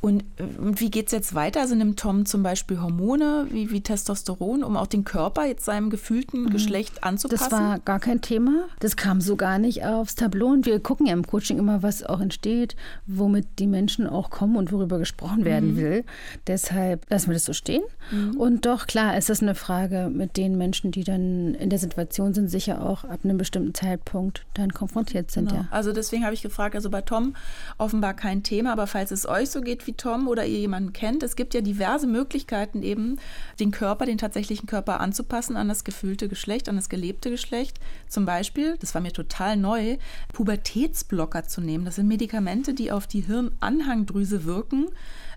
Und 0.00 0.22
äh, 0.38 0.44
wie 0.58 0.90
geht 0.90 1.06
es 1.06 1.12
jetzt 1.12 1.34
weiter? 1.34 1.60
Also 1.60 1.74
nimmt 1.74 1.98
Tom 1.98 2.26
zum 2.26 2.42
Beispiel 2.42 2.80
Hormone 2.80 3.46
wie, 3.50 3.70
wie 3.70 3.80
Testosteron, 3.80 4.62
um 4.62 4.76
auch 4.76 4.86
den 4.86 5.04
Körper 5.04 5.46
jetzt 5.46 5.64
seinem 5.64 5.90
gefühlten 5.90 6.44
mhm. 6.44 6.50
Geschlecht 6.50 7.02
anzupassen? 7.02 7.50
Das 7.50 7.58
war 7.58 7.78
gar 7.80 7.98
kein 7.98 8.20
Thema. 8.20 8.66
Das 8.80 8.96
kam 8.96 9.20
so 9.20 9.36
gar 9.36 9.58
nicht 9.58 9.84
aufs 9.84 10.14
Tableau. 10.14 10.48
Und 10.48 10.66
wir 10.66 10.78
gucken 10.80 11.06
ja 11.06 11.12
im 11.12 11.26
Coaching 11.26 11.58
immer, 11.58 11.82
was 11.82 12.02
auch 12.02 12.20
entsteht, 12.20 12.76
womit 13.06 13.46
die 13.58 13.66
Menschen 13.66 14.06
auch 14.06 14.30
kommen 14.30 14.56
und 14.56 14.70
worüber 14.70 14.98
gesprochen 14.98 15.44
werden 15.44 15.72
mhm. 15.72 15.76
will. 15.78 16.04
Deshalb 16.46 17.08
lassen 17.10 17.28
wir 17.28 17.34
das 17.34 17.44
so 17.44 17.52
stehen. 17.52 17.82
Mhm. 18.10 18.36
Und 18.36 18.66
doch, 18.66 18.86
klar, 18.86 19.16
ist 19.16 19.30
das 19.30 19.42
eine 19.42 19.54
Frage 19.54 20.10
mit 20.12 20.36
den 20.36 20.58
Menschen, 20.58 20.90
die 20.90 21.04
dann 21.04 21.54
in 21.54 21.70
der 21.70 21.78
Situation 21.78 22.34
sind, 22.34 22.48
sicher 22.48 22.84
auch 22.84 23.04
ab 23.04 23.20
einem 23.24 23.38
bestimmten 23.38 23.74
Zeitpunkt 23.74 24.46
dann 24.54 24.72
konfrontiert 24.72 25.30
sind. 25.30 25.48
Genau. 25.48 25.62
Ja. 25.62 25.68
Also 25.70 25.92
deswegen 25.92 26.24
habe 26.24 26.34
ich 26.34 26.42
gefragt, 26.42 26.74
also 26.74 26.90
bei 26.90 27.00
Tom 27.00 27.34
offenbar 27.78 28.14
kein 28.14 28.42
Thema, 28.42 28.72
aber 28.72 28.86
falls 28.86 29.10
es 29.10 29.26
euch 29.26 29.50
so 29.50 29.60
geht 29.60 29.85
wie 29.86 29.94
Tom 29.94 30.28
oder 30.28 30.46
ihr 30.46 30.58
jemanden 30.58 30.92
kennt, 30.92 31.22
es 31.22 31.36
gibt 31.36 31.54
ja 31.54 31.60
diverse 31.60 32.06
Möglichkeiten 32.06 32.82
eben, 32.82 33.18
den 33.60 33.70
Körper, 33.70 34.06
den 34.06 34.18
tatsächlichen 34.18 34.66
Körper 34.66 35.00
anzupassen 35.00 35.56
an 35.56 35.68
das 35.68 35.84
gefühlte 35.84 36.28
Geschlecht, 36.28 36.68
an 36.68 36.76
das 36.76 36.88
gelebte 36.88 37.30
Geschlecht. 37.30 37.78
Zum 38.08 38.24
Beispiel, 38.24 38.76
das 38.78 38.94
war 38.94 39.00
mir 39.00 39.12
total 39.12 39.56
neu, 39.56 39.98
Pubertätsblocker 40.32 41.44
zu 41.44 41.60
nehmen. 41.60 41.84
Das 41.84 41.96
sind 41.96 42.08
Medikamente, 42.08 42.74
die 42.74 42.92
auf 42.92 43.06
die 43.06 43.20
Hirnanhangdrüse 43.20 44.44
wirken 44.44 44.88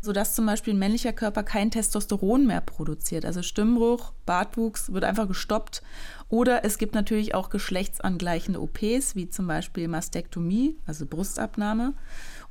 sodass 0.01 0.33
zum 0.33 0.45
Beispiel 0.45 0.73
ein 0.73 0.79
männlicher 0.79 1.13
Körper 1.13 1.43
kein 1.43 1.71
Testosteron 1.71 2.45
mehr 2.45 2.61
produziert. 2.61 3.25
Also 3.25 3.41
Stimmbruch, 3.41 4.13
Bartwuchs 4.25 4.93
wird 4.93 5.03
einfach 5.03 5.27
gestoppt. 5.27 5.81
Oder 6.29 6.63
es 6.63 6.77
gibt 6.77 6.93
natürlich 6.93 7.33
auch 7.33 7.49
geschlechtsangleichende 7.49 8.61
OPs, 8.61 9.15
wie 9.15 9.29
zum 9.29 9.47
Beispiel 9.47 9.87
Mastektomie, 9.87 10.77
also 10.85 11.05
Brustabnahme. 11.05 11.93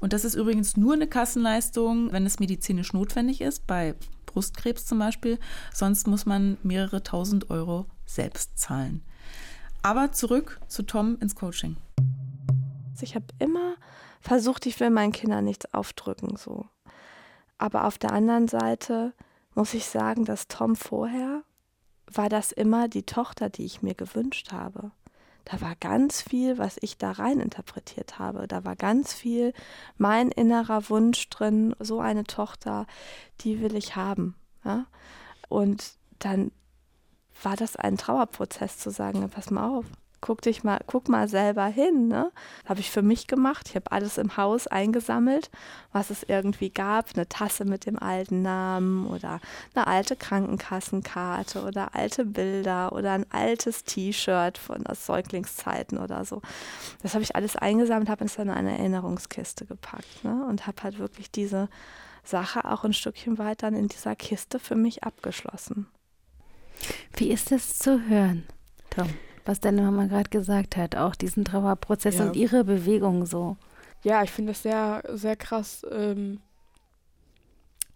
Und 0.00 0.12
das 0.12 0.24
ist 0.24 0.34
übrigens 0.34 0.76
nur 0.76 0.94
eine 0.94 1.06
Kassenleistung, 1.06 2.12
wenn 2.12 2.26
es 2.26 2.38
medizinisch 2.38 2.92
notwendig 2.92 3.40
ist, 3.40 3.66
bei 3.66 3.94
Brustkrebs 4.26 4.87
zum 4.87 4.98
Beispiel. 4.98 5.38
Sonst 5.74 6.06
muss 6.06 6.26
man 6.26 6.56
mehrere 6.62 7.02
tausend 7.02 7.50
Euro 7.50 7.87
selbst 8.06 8.58
zahlen. 8.58 9.02
Aber 9.82 10.12
zurück 10.12 10.61
zu 10.68 10.82
Tom 10.82 11.18
ins 11.20 11.34
Coaching. 11.34 11.76
Ich 13.00 13.14
habe 13.14 13.26
immer 13.38 13.74
versucht, 14.20 14.66
ich 14.66 14.78
will 14.80 14.90
meinen 14.90 15.12
Kindern 15.12 15.44
nichts 15.44 15.72
aufdrücken, 15.72 16.37
so. 16.37 16.66
Aber 17.56 17.84
auf 17.84 17.98
der 17.98 18.12
anderen 18.12 18.48
Seite 18.48 19.14
muss 19.54 19.74
ich 19.74 19.87
sagen, 19.87 20.24
dass 20.24 20.48
Tom 20.48 20.76
vorher 20.76 21.42
war 22.06 22.28
das 22.28 22.52
immer 22.52 22.88
die 22.88 23.04
Tochter, 23.04 23.50
die 23.50 23.64
ich 23.64 23.82
mir 23.82 23.94
gewünscht 23.94 24.52
habe 24.52 24.92
da 25.50 25.62
war 25.62 25.76
ganz 25.76 26.20
viel, 26.20 26.58
was 26.58 26.76
ich 26.82 26.98
da 26.98 27.12
rein 27.12 27.40
interpretiert 27.40 28.18
habe. 28.18 28.46
Da 28.46 28.64
war 28.64 28.76
ganz 28.76 29.14
viel 29.14 29.54
mein 29.96 30.30
innerer 30.30 30.90
Wunsch 30.90 31.28
drin, 31.30 31.74
so 31.78 32.00
eine 32.00 32.24
Tochter, 32.24 32.87
die 33.40 33.61
will 33.61 33.74
ich 33.74 33.96
haben. 33.96 34.34
Ja? 34.62 34.87
Und 35.48 35.92
dann 36.18 36.52
war 37.42 37.56
das 37.56 37.76
ein 37.76 37.96
Trauerprozess 37.96 38.78
zu 38.78 38.90
sagen, 38.90 39.28
pass 39.30 39.50
mal 39.50 39.78
auf, 39.78 39.87
guck 40.20 40.42
dich 40.42 40.64
mal, 40.64 40.81
guck 40.87 41.09
mal 41.09 41.28
selber 41.28 41.66
hin. 41.66 42.09
Ne? 42.09 42.31
Habe 42.66 42.81
ich 42.81 42.90
für 42.90 43.02
mich 43.02 43.26
gemacht. 43.26 43.68
Ich 43.68 43.76
habe 43.76 43.92
alles 43.92 44.18
im 44.18 44.37
Haus 44.37 44.66
eingesammelt, 44.66 45.50
was 45.92 46.11
es 46.11 46.22
irgendwie 46.22 46.70
gab. 46.70 47.14
Eine 47.14 47.28
Tasse 47.28 47.64
mit 47.64 47.87
dem 47.87 47.98
alten 47.98 48.42
Namen 48.42 49.07
oder 49.07 49.40
eine 49.74 49.87
alte 49.87 50.16
Krankenkassenkarte 50.16 51.62
oder 51.62 51.94
alte 51.94 52.24
Bilder 52.24 52.92
oder 52.92 53.12
ein 53.12 53.26
altes 53.31 53.85
T-Shirt 53.85 54.59
von 54.59 54.87
aus 54.87 55.07
Säuglingszeiten 55.07 55.98
oder 55.98 56.24
so. 56.24 56.42
Das 57.02 57.14
habe 57.14 57.22
ich 57.22 57.37
alles 57.37 57.57
eingesammelt, 57.57 58.09
habe 58.09 58.24
es 58.24 58.37
dann 58.37 58.48
in 58.48 58.54
eine 58.54 58.78
Erinnerungskiste 58.78 59.66
gepackt 59.66 60.24
ne? 60.24 60.46
und 60.48 60.66
habe 60.66 60.83
halt 60.83 60.98
wirklich 60.98 61.31
diese 61.31 61.68
Sache 62.24 62.64
auch 62.64 62.85
ein 62.85 62.92
Stückchen 62.92 63.38
weit 63.38 63.62
dann 63.62 63.74
in 63.74 63.88
dieser 63.88 64.14
Kiste 64.14 64.59
für 64.59 64.74
mich 64.74 65.04
abgeschlossen. 65.04 65.87
Wie 67.16 67.31
ist 67.31 67.50
das 67.50 67.78
zu 67.78 68.09
hören, 68.09 68.46
Tom? 68.90 69.09
Was 69.48 69.61
deine 69.61 69.80
Mama 69.80 70.04
gerade 70.04 70.28
gesagt 70.28 70.76
hat, 70.76 70.94
auch 70.94 71.16
diesen 71.16 71.46
Trauerprozess 71.46 72.18
ja. 72.18 72.26
und 72.26 72.37
ihre 72.37 72.64
Bewegung 72.64 73.24
so. 73.24 73.56
Ja, 74.04 74.22
ich 74.22 74.30
finde 74.30 74.52
es 74.52 74.62
sehr, 74.62 75.02
sehr 75.14 75.37
krass 75.37 75.87
ähm, 75.90 76.40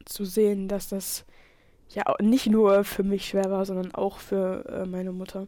zu 0.06 0.24
sehen, 0.24 0.66
dass 0.66 0.88
das 0.88 1.26
ja 1.90 2.04
nicht 2.22 2.46
nur 2.46 2.84
für 2.84 3.02
mich 3.02 3.28
schwer 3.28 3.50
war, 3.50 3.66
sondern 3.66 3.94
auch 3.94 4.18
für 4.18 4.64
äh, 4.64 4.86
meine 4.86 5.12
Mutter. 5.12 5.46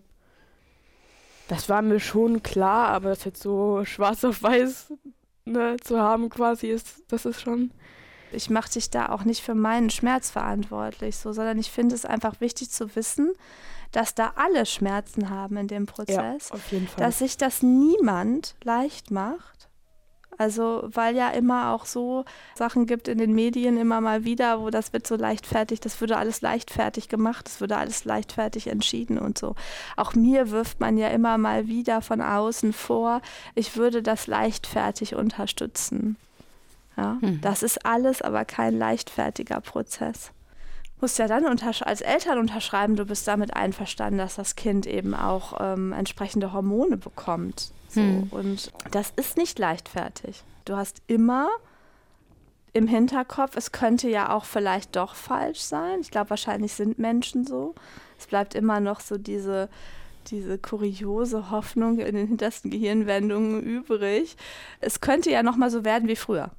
Das 1.48 1.70
war 1.70 1.80
mir 1.80 2.00
schon 2.00 2.42
klar, 2.42 2.88
aber 2.88 3.08
das 3.08 3.24
jetzt 3.24 3.42
so 3.42 3.86
schwarz 3.86 4.24
auf 4.24 4.42
weiß 4.42 4.92
ne, 5.46 5.78
zu 5.82 5.98
haben 5.98 6.28
quasi 6.28 6.66
ist, 6.66 7.02
das 7.08 7.24
ist 7.24 7.40
schon. 7.40 7.70
Ich 8.30 8.50
mache 8.50 8.72
dich 8.72 8.90
da 8.90 9.08
auch 9.08 9.24
nicht 9.24 9.40
für 9.40 9.54
meinen 9.54 9.88
Schmerz 9.88 10.30
verantwortlich, 10.30 11.16
so, 11.16 11.32
sondern 11.32 11.58
ich 11.58 11.70
finde 11.70 11.94
es 11.94 12.04
einfach 12.04 12.42
wichtig 12.42 12.68
zu 12.68 12.94
wissen, 12.94 13.32
dass 13.94 14.14
da 14.14 14.32
alle 14.34 14.66
Schmerzen 14.66 15.30
haben 15.30 15.56
in 15.56 15.68
dem 15.68 15.86
Prozess, 15.86 16.48
ja, 16.48 16.54
auf 16.54 16.72
jeden 16.72 16.88
Fall. 16.88 17.04
dass 17.04 17.20
sich 17.20 17.36
das 17.36 17.62
niemand 17.62 18.56
leicht 18.64 19.10
macht. 19.10 19.68
Also, 20.36 20.82
weil 20.86 21.14
ja 21.14 21.30
immer 21.30 21.72
auch 21.72 21.84
so 21.86 22.24
Sachen 22.56 22.86
gibt 22.86 23.06
in 23.06 23.18
den 23.18 23.36
Medien 23.36 23.76
immer 23.76 24.00
mal 24.00 24.24
wieder, 24.24 24.60
wo 24.60 24.70
das 24.70 24.92
wird 24.92 25.06
so 25.06 25.14
leichtfertig, 25.14 25.78
das 25.78 26.00
würde 26.00 26.16
alles 26.16 26.40
leichtfertig 26.40 27.08
gemacht, 27.08 27.46
das 27.46 27.60
würde 27.60 27.76
alles 27.76 28.04
leichtfertig 28.04 28.66
entschieden 28.66 29.16
und 29.16 29.38
so. 29.38 29.54
Auch 29.96 30.14
mir 30.14 30.50
wirft 30.50 30.80
man 30.80 30.98
ja 30.98 31.06
immer 31.08 31.38
mal 31.38 31.68
wieder 31.68 32.02
von 32.02 32.20
außen 32.20 32.72
vor, 32.72 33.22
ich 33.54 33.76
würde 33.76 34.02
das 34.02 34.26
leichtfertig 34.26 35.14
unterstützen. 35.14 36.16
Ja, 36.96 37.18
hm. 37.20 37.40
Das 37.40 37.62
ist 37.62 37.86
alles 37.86 38.20
aber 38.20 38.44
kein 38.44 38.76
leichtfertiger 38.76 39.60
Prozess 39.60 40.32
musst 41.00 41.18
ja 41.18 41.26
dann 41.26 41.44
als 41.46 42.00
Eltern 42.00 42.38
unterschreiben, 42.38 42.96
du 42.96 43.04
bist 43.04 43.26
damit 43.28 43.54
einverstanden, 43.54 44.18
dass 44.18 44.36
das 44.36 44.56
Kind 44.56 44.86
eben 44.86 45.14
auch 45.14 45.54
ähm, 45.60 45.92
entsprechende 45.92 46.52
Hormone 46.52 46.96
bekommt. 46.96 47.72
So. 47.88 48.00
Hm. 48.00 48.28
Und 48.30 48.72
das 48.90 49.12
ist 49.16 49.36
nicht 49.36 49.58
leichtfertig. 49.58 50.42
Du 50.64 50.76
hast 50.76 51.02
immer 51.06 51.48
im 52.72 52.88
Hinterkopf, 52.88 53.56
es 53.56 53.70
könnte 53.70 54.08
ja 54.08 54.34
auch 54.34 54.44
vielleicht 54.44 54.96
doch 54.96 55.14
falsch 55.14 55.60
sein. 55.60 56.00
Ich 56.00 56.10
glaube, 56.10 56.30
wahrscheinlich 56.30 56.72
sind 56.72 56.98
Menschen 56.98 57.46
so. 57.46 57.74
Es 58.18 58.26
bleibt 58.26 58.54
immer 58.54 58.80
noch 58.80 59.00
so 59.00 59.16
diese, 59.16 59.68
diese 60.26 60.58
kuriose 60.58 61.50
Hoffnung 61.50 61.98
in 62.00 62.16
den 62.16 62.26
hintersten 62.26 62.70
Gehirnwendungen 62.70 63.62
übrig. 63.62 64.36
Es 64.80 65.00
könnte 65.00 65.30
ja 65.30 65.42
noch 65.42 65.56
mal 65.56 65.70
so 65.70 65.84
werden 65.84 66.08
wie 66.08 66.16
früher. 66.16 66.50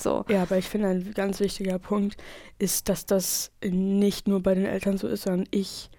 So. 0.00 0.24
Ja, 0.28 0.42
aber 0.42 0.58
ich 0.58 0.66
finde, 0.66 0.88
ein 0.88 1.14
ganz 1.14 1.40
wichtiger 1.40 1.78
Punkt 1.78 2.16
ist, 2.58 2.88
dass 2.88 3.06
das 3.06 3.50
nicht 3.62 4.28
nur 4.28 4.42
bei 4.42 4.54
den 4.54 4.66
Eltern 4.66 4.98
so 4.98 5.08
ist, 5.08 5.22
sondern 5.22 5.46
ich 5.50 5.90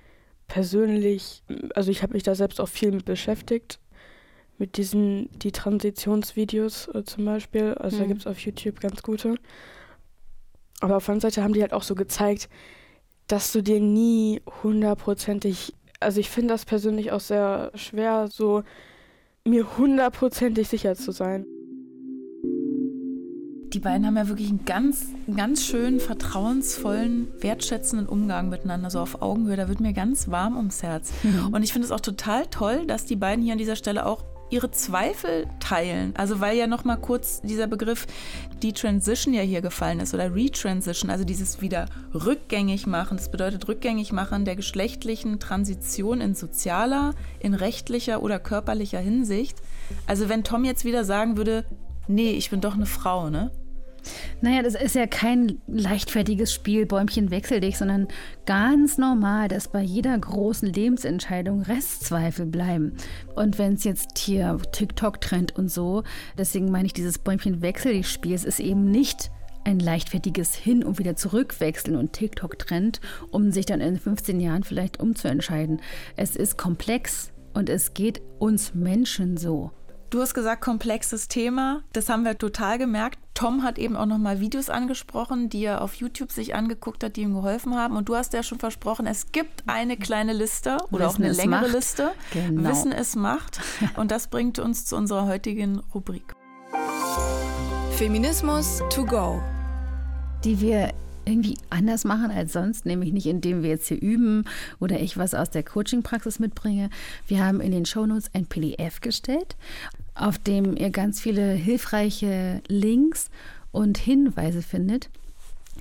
persönlich, 0.48 1.44
also 1.76 1.92
ich 1.92 2.02
habe 2.02 2.14
mich 2.14 2.24
da 2.24 2.36
selbst 2.36 2.60
auch 2.60 2.70
viel 2.70 2.92
mit 2.92 3.06
beschäftigt, 3.06 3.80
mit 4.58 4.78
diesen, 4.78 5.30
die 5.40 5.52
Transitionsvideos 5.52 6.90
äh, 6.94 7.04
zum 7.04 7.26
Beispiel. 7.26 7.76
Also 7.76 7.98
mhm. 7.98 8.02
da 8.02 8.08
gibt 8.08 8.20
es 8.22 8.28
auf 8.28 8.40
YouTube 8.40 8.80
ganz 8.80 9.02
gute. 9.02 9.36
Aber 10.82 10.98
auf 10.98 11.06
der 11.06 11.14
anderen 11.14 11.32
Seite 11.32 11.44
haben 11.44 11.54
die 11.54 11.62
halt 11.62 11.74
auch 11.74 11.84
so 11.84 11.96
gezeigt, 11.96 12.50
dass 13.28 13.52
du 13.52 13.62
dir 13.62 13.80
nie 13.80 14.42
hundertprozentig, 14.64 15.74
also 16.00 16.20
ich 16.20 16.30
finde 16.30 16.54
das 16.54 16.66
persönlich 16.66 17.12
auch 17.12 17.20
sehr 17.20 17.72
schwer, 17.76 18.28
so 18.28 18.64
mir 19.46 19.78
hundertprozentig 19.78 20.68
sicher 20.68 20.96
zu 20.96 21.12
sein 21.12 21.46
die 23.74 23.80
beiden 23.80 24.06
haben 24.06 24.18
ja 24.18 24.28
wirklich 24.28 24.50
einen 24.50 24.66
ganz, 24.66 25.08
ganz 25.36 25.66
schönen, 25.66 26.00
vertrauensvollen, 26.00 27.28
wertschätzenden 27.40 28.08
Umgang 28.08 28.50
miteinander, 28.50 28.90
so 28.90 29.00
auf 29.00 29.22
Augenhöhe. 29.22 29.58
Da 29.58 29.68
wird 29.68 29.80
mir 29.80 29.94
ganz 29.94 30.30
warm 30.30 30.58
ums 30.58 30.84
Herz. 30.84 31.12
Mhm. 31.24 31.48
Und 31.54 31.64
ich 31.64 31.74
finde 31.74 31.86
es 31.86 31.92
auch 31.92 32.00
total 32.00 32.48
toll, 32.48 32.86
dass 32.86 33.06
die 33.06 33.16
beiden 33.16 33.44
hier 33.44 33.54
an 33.54 33.60
dieser 33.60 33.76
Stelle 33.76 34.06
auch 34.06 34.24
ihre 34.50 34.72
Zweifel 34.72 35.46
teilen. 35.60 36.14
Also 36.16 36.40
weil 36.40 36.58
ja 36.58 36.68
noch 36.68 36.84
mal 36.84 36.98
kurz 36.98 37.42
dieser 37.42 37.68
Begriff 37.68 38.08
die 38.64 38.74
Transition 38.74 39.34
ja 39.34 39.42
hier 39.42 39.62
gefallen 39.62 40.00
ist 40.00 40.14
oder 40.14 40.34
Retransition, 40.34 41.12
also 41.12 41.24
dieses 41.24 41.62
wieder 41.62 41.86
rückgängig 42.14 42.88
machen. 42.88 43.18
Das 43.18 43.30
bedeutet 43.30 43.68
rückgängig 43.68 44.12
machen 44.12 44.46
der 44.46 44.56
geschlechtlichen 44.56 45.40
Transition 45.40 46.20
in 46.20 46.34
sozialer, 46.34 47.14
in 47.40 47.54
rechtlicher 47.54 48.24
oder 48.24 48.40
körperlicher 48.40 49.00
Hinsicht. 49.00 49.58
Also 50.08 50.30
wenn 50.30 50.44
Tom 50.44 50.66
jetzt 50.66 50.84
wieder 50.86 51.04
sagen 51.06 51.38
würde, 51.38 51.66
nee, 52.08 52.32
ich 52.32 52.50
bin 52.50 52.62
doch 52.62 52.74
eine 52.74 52.86
Frau, 52.88 53.30
ne? 53.30 53.52
Naja, 54.42 54.62
das 54.64 54.76
ist 54.76 54.96
ja 54.96 55.08
kein 55.08 55.62
leichtfertiges 55.68 56.54
Spiel, 56.54 56.86
Bäumchen 56.86 57.32
wechsel 57.32 57.60
dich, 57.60 57.78
sondern 57.78 58.08
ganz 58.46 58.98
normal, 58.98 59.48
dass 59.48 59.68
bei 59.68 59.82
jeder 59.82 60.18
großen 60.18 60.72
Lebensentscheidung 60.72 61.62
Restzweifel 61.62 62.46
bleiben. 62.46 62.94
Und 63.36 63.58
wenn 63.58 63.74
es 63.74 63.84
jetzt 63.84 64.18
hier 64.18 64.58
TikTok-Trend 64.72 65.56
und 65.56 65.70
so, 65.70 66.04
deswegen 66.38 66.72
meine 66.72 66.86
ich, 66.86 66.94
dieses 66.94 67.18
Bäumchen 67.18 67.62
wechsel 67.62 67.94
dich 67.94 68.10
Spiel, 68.10 68.34
es 68.34 68.46
ist 68.46 68.60
eben 68.60 68.90
nicht 68.90 69.32
ein 69.66 69.80
leichtfertiges 69.80 70.56
Hin- 70.56 70.84
und 70.84 71.00
wieder 71.00 71.16
zurückwechseln 71.16 71.96
und 71.96 72.14
TikTok-Trend, 72.14 73.02
um 73.32 73.52
sich 73.52 73.66
dann 73.66 73.82
in 73.82 73.98
15 73.98 74.40
Jahren 74.40 74.64
vielleicht 74.64 75.00
umzuentscheiden. 75.00 75.82
Es 76.16 76.36
ist 76.36 76.58
komplex 76.58 77.32
und 77.54 77.70
es 77.70 77.94
geht 77.94 78.22
uns 78.40 78.74
Menschen 78.74 79.38
so. 79.38 79.72
Du 80.10 80.22
hast 80.22 80.34
gesagt, 80.34 80.64
komplexes 80.64 81.28
Thema. 81.28 81.84
Das 81.94 82.10
haben 82.10 82.24
wir 82.24 82.36
total 82.36 82.80
gemerkt. 82.80 83.20
Tom 83.36 83.62
hat 83.62 83.78
eben 83.78 83.96
auch 83.96 84.08
noch 84.08 84.18
mal 84.18 84.40
Videos 84.40 84.72
angesprochen, 84.72 85.50
die 85.50 85.64
er 85.64 85.82
auf 85.82 85.94
YouTube 85.94 86.32
sich 86.32 86.56
angeguckt 86.56 87.04
hat, 87.04 87.16
die 87.16 87.22
ihm 87.22 87.36
geholfen 87.36 87.76
haben. 87.76 87.96
Und 87.96 88.10
du 88.10 88.16
hast 88.16 88.34
ja 88.34 88.42
schon 88.42 88.58
versprochen, 88.58 89.06
es 89.06 89.32
gibt 89.32 89.64
eine 89.68 89.98
kleine 89.98 90.34
Liste 90.34 90.78
oder 90.90 91.10
Wissen 91.10 91.22
auch 91.22 91.26
eine 91.26 91.34
längere 91.34 91.62
macht. 91.62 91.74
Liste. 91.74 92.12
Genau. 92.34 92.70
Wissen 92.70 92.92
es 92.92 93.16
macht. 93.16 93.62
Und 93.98 94.10
das 94.10 94.28
bringt 94.28 94.58
uns 94.58 94.86
zu 94.86 94.96
unserer 94.96 95.28
heutigen 95.28 95.80
Rubrik. 95.94 96.34
Feminismus 97.92 98.82
to 98.90 99.06
go. 99.06 99.44
Die 100.44 100.60
wir 100.60 100.92
irgendwie 101.30 101.58
anders 101.70 102.04
machen 102.04 102.32
als 102.32 102.54
sonst, 102.54 102.86
nämlich 102.86 103.14
nicht 103.14 103.28
indem 103.28 103.64
wir 103.64 103.70
jetzt 103.70 103.88
hier 103.88 104.02
üben 104.02 104.46
oder 104.80 105.00
ich 105.00 105.18
was 105.18 105.34
aus 105.34 105.50
der 105.50 105.64
Coaching-Praxis 105.64 106.40
mitbringe. 106.40 106.90
Wir 107.28 107.44
haben 107.44 107.62
in 107.62 107.72
den 107.72 107.86
Shownotes 107.86 108.32
ein 108.34 108.46
PDF 108.46 109.02
gestellt, 109.02 109.56
auf 110.16 110.38
dem 110.38 110.76
ihr 110.76 110.90
ganz 110.90 111.20
viele 111.20 111.54
hilfreiche 111.54 112.62
Links 112.68 113.30
und 113.72 113.98
Hinweise 113.98 114.62
findet 114.62 115.10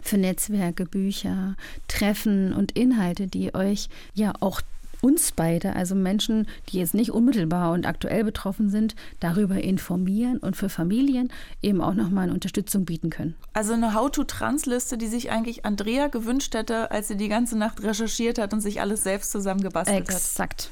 für 0.03 0.19
Netzwerke, 0.19 0.87
Bücher, 0.87 1.57
Treffen 1.89 2.53
und 2.53 2.73
Inhalte, 2.73 3.27
die 3.27 3.55
euch 3.55 3.89
ja 4.15 4.33
auch 4.41 4.61
uns 5.01 5.33
beide, 5.33 5.75
also 5.77 5.95
Menschen, 5.95 6.47
die 6.69 6.79
jetzt 6.79 6.95
nicht 6.95 7.13
unmittelbar 7.13 7.73
und 7.73 7.87
aktuell 7.87 8.25
betroffen 8.25 8.71
sind, 8.71 8.95
darüber 9.21 9.57
informieren 9.57 10.39
und 10.39 10.57
für 10.57 10.69
Familien 10.69 11.33
eben 11.63 11.81
auch 11.81 11.95
nochmal 11.95 12.25
eine 12.25 12.35
Unterstützung 12.35 12.85
bieten 12.85 13.11
können. 13.11 13.35
Also 13.53 13.75
eine 13.75 13.95
How-to-Trans-Liste, 13.95 14.99
die 14.99 15.07
sich 15.07 15.31
eigentlich 15.31 15.65
Andrea 15.65 16.09
gewünscht 16.09 16.55
hätte, 16.55 16.91
als 16.91 17.09
sie 17.09 17.17
die 17.17 17.29
ganze 17.29 17.57
Nacht 17.57 17.83
recherchiert 17.83 18.39
hat 18.39 18.53
und 18.53 18.61
sich 18.61 18.81
alles 18.81 19.03
selbst 19.03 19.31
zusammengebastelt 19.33 19.99
Exakt. 19.99 20.15
hat. 20.15 20.31
Exakt. 20.31 20.71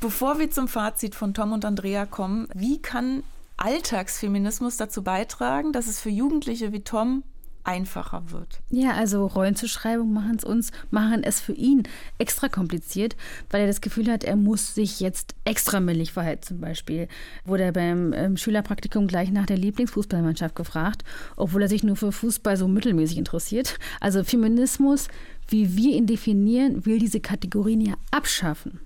Bevor 0.00 0.38
wir 0.38 0.50
zum 0.50 0.68
Fazit 0.68 1.14
von 1.14 1.34
Tom 1.34 1.52
und 1.52 1.64
Andrea 1.64 2.06
kommen, 2.06 2.48
wie 2.54 2.80
kann 2.80 3.22
Alltagsfeminismus 3.56 4.76
dazu 4.76 5.02
beitragen, 5.02 5.72
dass 5.72 5.86
es 5.86 6.00
für 6.00 6.10
Jugendliche 6.10 6.72
wie 6.72 6.80
Tom 6.80 7.22
einfacher 7.64 8.30
wird. 8.30 8.60
Ja, 8.70 8.92
also 8.92 9.26
Rollenzuschreibung 9.26 10.12
machen 10.12 10.36
es 10.36 10.44
uns, 10.44 10.70
machen 10.90 11.22
es 11.24 11.40
für 11.40 11.52
ihn 11.52 11.82
extra 12.18 12.48
kompliziert, 12.48 13.16
weil 13.50 13.62
er 13.62 13.66
das 13.66 13.80
Gefühl 13.80 14.10
hat, 14.10 14.22
er 14.22 14.36
muss 14.36 14.74
sich 14.74 15.00
jetzt 15.00 15.34
extra 15.44 15.80
männlich 15.80 16.12
verhalten. 16.12 16.42
Zum 16.42 16.60
Beispiel 16.60 17.08
wurde 17.44 17.64
er 17.64 17.72
beim 17.72 18.12
ähm, 18.12 18.36
Schülerpraktikum 18.36 19.06
gleich 19.06 19.30
nach 19.30 19.46
der 19.46 19.56
Lieblingsfußballmannschaft 19.56 20.54
gefragt, 20.54 21.04
obwohl 21.36 21.62
er 21.62 21.68
sich 21.68 21.82
nur 21.82 21.96
für 21.96 22.12
Fußball 22.12 22.56
so 22.56 22.68
mittelmäßig 22.68 23.18
interessiert. 23.18 23.78
Also 24.00 24.22
Feminismus, 24.24 25.08
wie 25.48 25.76
wir 25.76 25.96
ihn 25.96 26.06
definieren, 26.06 26.86
will 26.86 26.98
diese 26.98 27.20
Kategorien 27.20 27.80
ja 27.80 27.94
abschaffen. 28.10 28.80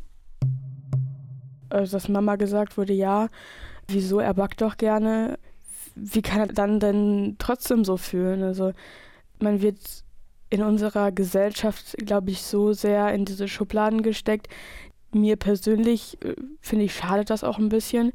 also 1.70 1.96
dass 1.96 2.08
Mama 2.08 2.36
gesagt 2.36 2.76
wurde, 2.76 2.92
ja, 2.92 3.28
wieso, 3.88 4.20
er 4.20 4.34
backt 4.34 4.60
doch 4.60 4.76
gerne. 4.76 5.38
Wie 6.00 6.22
kann 6.22 6.40
er 6.40 6.46
dann 6.48 6.80
denn 6.80 7.36
trotzdem 7.38 7.84
so 7.84 7.96
fühlen? 7.96 8.42
Also 8.42 8.72
man 9.40 9.62
wird 9.62 9.78
in 10.50 10.62
unserer 10.62 11.12
Gesellschaft, 11.12 11.96
glaube 11.98 12.30
ich, 12.30 12.42
so 12.42 12.72
sehr 12.72 13.12
in 13.12 13.24
diese 13.24 13.48
Schubladen 13.48 14.02
gesteckt. 14.02 14.48
Mir 15.12 15.36
persönlich 15.36 16.22
äh, 16.24 16.34
finde 16.60 16.84
ich, 16.84 16.94
schadet 16.94 17.30
das 17.30 17.44
auch 17.44 17.58
ein 17.58 17.68
bisschen, 17.68 18.12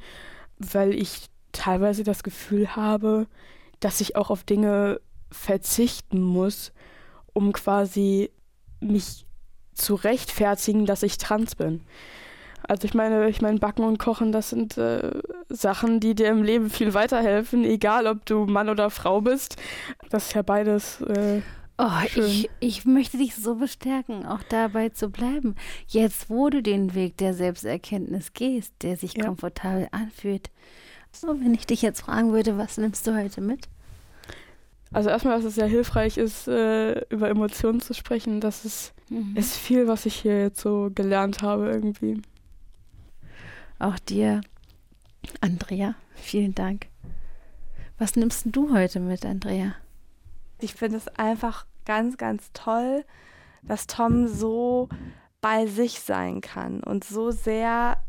weil 0.57 0.93
ich 0.93 1.27
teilweise 1.51 2.03
das 2.03 2.23
Gefühl 2.23 2.75
habe, 2.75 3.27
dass 3.79 4.01
ich 4.01 4.15
auch 4.15 4.29
auf 4.29 4.43
Dinge 4.43 4.99
verzichten 5.31 6.21
muss, 6.21 6.71
um 7.33 7.51
quasi 7.53 8.31
mich 8.79 9.25
zu 9.73 9.95
rechtfertigen, 9.95 10.85
dass 10.85 11.03
ich 11.03 11.17
trans 11.17 11.55
bin. 11.55 11.81
Also 12.67 12.85
ich 12.85 12.93
meine, 12.93 13.29
ich 13.29 13.41
meine, 13.41 13.59
Backen 13.59 13.83
und 13.83 13.99
Kochen, 13.99 14.31
das 14.31 14.49
sind 14.49 14.77
äh, 14.77 15.11
Sachen, 15.49 15.99
die 15.99 16.15
dir 16.15 16.29
im 16.29 16.43
Leben 16.43 16.69
viel 16.69 16.93
weiterhelfen, 16.93 17.65
egal 17.65 18.07
ob 18.07 18.25
du 18.25 18.45
Mann 18.45 18.69
oder 18.69 18.89
Frau 18.89 19.21
bist. 19.21 19.57
Das 20.09 20.27
ist 20.27 20.33
ja 20.33 20.41
beides. 20.41 21.01
Äh, 21.01 21.41
oh, 21.77 21.89
ich, 22.15 22.49
ich 22.61 22.85
möchte 22.85 23.17
dich 23.17 23.35
so 23.35 23.55
bestärken, 23.55 24.25
auch 24.25 24.43
dabei 24.47 24.89
zu 24.89 25.09
bleiben. 25.09 25.55
Jetzt, 25.87 26.29
wo 26.29 26.49
du 26.49 26.63
den 26.63 26.95
Weg 26.95 27.17
der 27.17 27.33
Selbsterkenntnis 27.33 28.33
gehst, 28.33 28.73
der 28.81 28.95
sich 28.95 29.17
ja. 29.17 29.25
komfortabel 29.25 29.87
anfühlt. 29.91 30.49
So, 31.11 31.39
wenn 31.39 31.53
ich 31.53 31.67
dich 31.67 31.81
jetzt 31.81 32.01
fragen 32.01 32.31
würde, 32.31 32.57
was 32.57 32.77
nimmst 32.77 33.05
du 33.05 33.15
heute 33.15 33.41
mit? 33.41 33.67
Also 34.93 35.09
erstmal, 35.09 35.35
dass 35.35 35.45
es 35.45 35.55
sehr 35.55 35.67
hilfreich 35.67 36.17
ist, 36.17 36.47
äh, 36.47 37.01
über 37.09 37.27
Emotionen 37.29 37.81
zu 37.81 37.93
sprechen. 37.93 38.39
Das 38.39 38.63
ist, 38.63 38.93
mhm. 39.09 39.35
ist 39.35 39.55
viel, 39.57 39.87
was 39.87 40.05
ich 40.05 40.15
hier 40.15 40.39
jetzt 40.39 40.61
so 40.61 40.91
gelernt 40.93 41.41
habe 41.41 41.69
irgendwie. 41.69 42.21
Auch 43.83 43.99
dir, 43.99 44.39
Andrea, 45.41 45.95
vielen 46.15 46.55
Dank. 46.55 46.87
Was 47.97 48.15
nimmst 48.15 48.45
du 48.45 48.73
heute 48.73 49.01
mit, 49.01 49.25
Andrea? 49.25 49.75
Ich 50.59 50.73
finde 50.73 50.95
es 50.95 51.09
einfach 51.09 51.65
ganz, 51.83 52.15
ganz 52.15 52.49
toll, 52.53 53.03
dass 53.61 53.85
Tom 53.85 54.29
so 54.29 54.87
bei 55.41 55.67
sich 55.67 55.99
sein 55.99 56.39
kann 56.39 56.81
und 56.81 57.03
so 57.03 57.31
sehr 57.31 58.01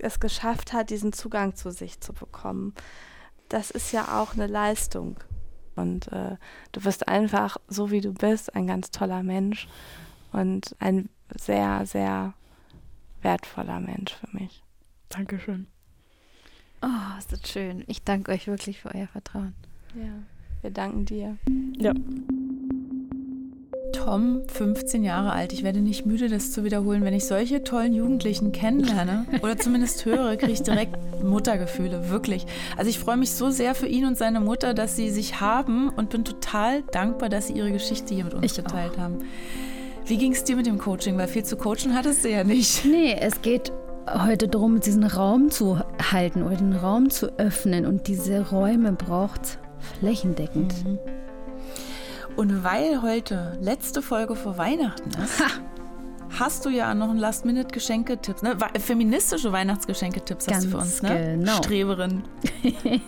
es 0.00 0.18
geschafft 0.18 0.72
hat, 0.72 0.90
diesen 0.90 1.12
Zugang 1.12 1.54
zu 1.54 1.70
sich 1.70 2.00
zu 2.00 2.12
bekommen. 2.12 2.74
Das 3.50 3.70
ist 3.70 3.92
ja 3.92 4.20
auch 4.20 4.34
eine 4.34 4.48
Leistung. 4.48 5.14
Und 5.76 6.08
äh, 6.08 6.36
du 6.72 6.84
wirst 6.84 7.06
einfach, 7.06 7.56
so 7.68 7.92
wie 7.92 8.00
du 8.00 8.12
bist, 8.12 8.56
ein 8.56 8.66
ganz 8.66 8.90
toller 8.90 9.22
Mensch 9.22 9.68
und 10.32 10.74
ein 10.80 11.08
sehr, 11.38 11.86
sehr 11.86 12.34
wertvoller 13.22 13.78
Mensch 13.78 14.14
für 14.14 14.36
mich. 14.36 14.64
Dankeschön. 15.12 15.66
Oh, 16.82 17.18
ist 17.18 17.32
das 17.32 17.48
schön. 17.48 17.84
Ich 17.86 18.02
danke 18.02 18.32
euch 18.32 18.46
wirklich 18.46 18.80
für 18.80 18.94
euer 18.94 19.06
Vertrauen. 19.06 19.54
Ja, 19.94 20.12
wir 20.62 20.70
danken 20.70 21.04
dir. 21.04 21.36
Ja. 21.78 21.92
Tom, 23.92 24.40
15 24.48 25.04
Jahre 25.04 25.32
alt. 25.32 25.52
Ich 25.52 25.62
werde 25.62 25.80
nicht 25.80 26.06
müde, 26.06 26.28
das 26.28 26.50
zu 26.50 26.64
wiederholen. 26.64 27.04
Wenn 27.04 27.14
ich 27.14 27.26
solche 27.26 27.62
tollen 27.62 27.92
Jugendlichen 27.92 28.50
kennenlerne 28.50 29.26
oder 29.42 29.58
zumindest 29.58 30.04
höre, 30.06 30.36
kriege 30.36 30.52
ich 30.52 30.62
direkt 30.62 30.96
Muttergefühle, 31.22 32.08
wirklich. 32.08 32.46
Also 32.76 32.88
ich 32.90 32.98
freue 32.98 33.18
mich 33.18 33.32
so 33.32 33.50
sehr 33.50 33.74
für 33.74 33.86
ihn 33.86 34.06
und 34.06 34.16
seine 34.16 34.40
Mutter, 34.40 34.72
dass 34.74 34.96
sie 34.96 35.10
sich 35.10 35.40
haben 35.40 35.90
und 35.90 36.08
bin 36.10 36.24
total 36.24 36.82
dankbar, 36.90 37.28
dass 37.28 37.48
sie 37.48 37.52
ihre 37.52 37.70
Geschichte 37.70 38.14
hier 38.14 38.24
mit 38.24 38.34
uns 38.34 38.44
ich 38.44 38.54
geteilt 38.54 38.94
auch. 38.94 39.02
haben. 39.02 39.18
Wie 40.06 40.16
ging 40.16 40.32
es 40.32 40.42
dir 40.42 40.56
mit 40.56 40.66
dem 40.66 40.78
Coaching? 40.78 41.16
Weil 41.16 41.28
viel 41.28 41.44
zu 41.44 41.56
coachen 41.56 41.94
hattest 41.94 42.24
du 42.24 42.30
ja 42.30 42.42
nicht. 42.42 42.84
Nee, 42.84 43.14
es 43.20 43.40
geht 43.42 43.72
heute 44.08 44.48
darum, 44.48 44.80
diesen 44.80 45.04
Raum 45.04 45.50
zu 45.50 45.78
halten 46.10 46.42
oder 46.42 46.56
den 46.56 46.74
Raum 46.74 47.10
zu 47.10 47.38
öffnen. 47.38 47.86
Und 47.86 48.08
diese 48.08 48.50
Räume 48.50 48.92
braucht 48.92 49.58
flächendeckend. 49.98 50.84
Mhm. 50.84 50.98
Und 52.36 52.64
weil 52.64 53.02
heute 53.02 53.58
letzte 53.60 54.00
Folge 54.00 54.36
vor 54.36 54.56
Weihnachten 54.56 55.10
ist, 55.22 55.40
ha. 55.40 55.50
Hast 56.42 56.64
du 56.64 56.70
ja 56.70 56.92
noch 56.94 57.10
einen 57.10 57.20
Last-Minute-Geschenketipps, 57.20 58.42
ne? 58.42 58.56
Feministische 58.80 59.52
Weihnachtsgeschenketipps 59.52 60.48
hast 60.48 60.64
du 60.64 60.70
für 60.70 60.78
uns, 60.78 61.02
ne? 61.02 61.36
Genau. 61.38 61.58
Streberin. 61.58 62.24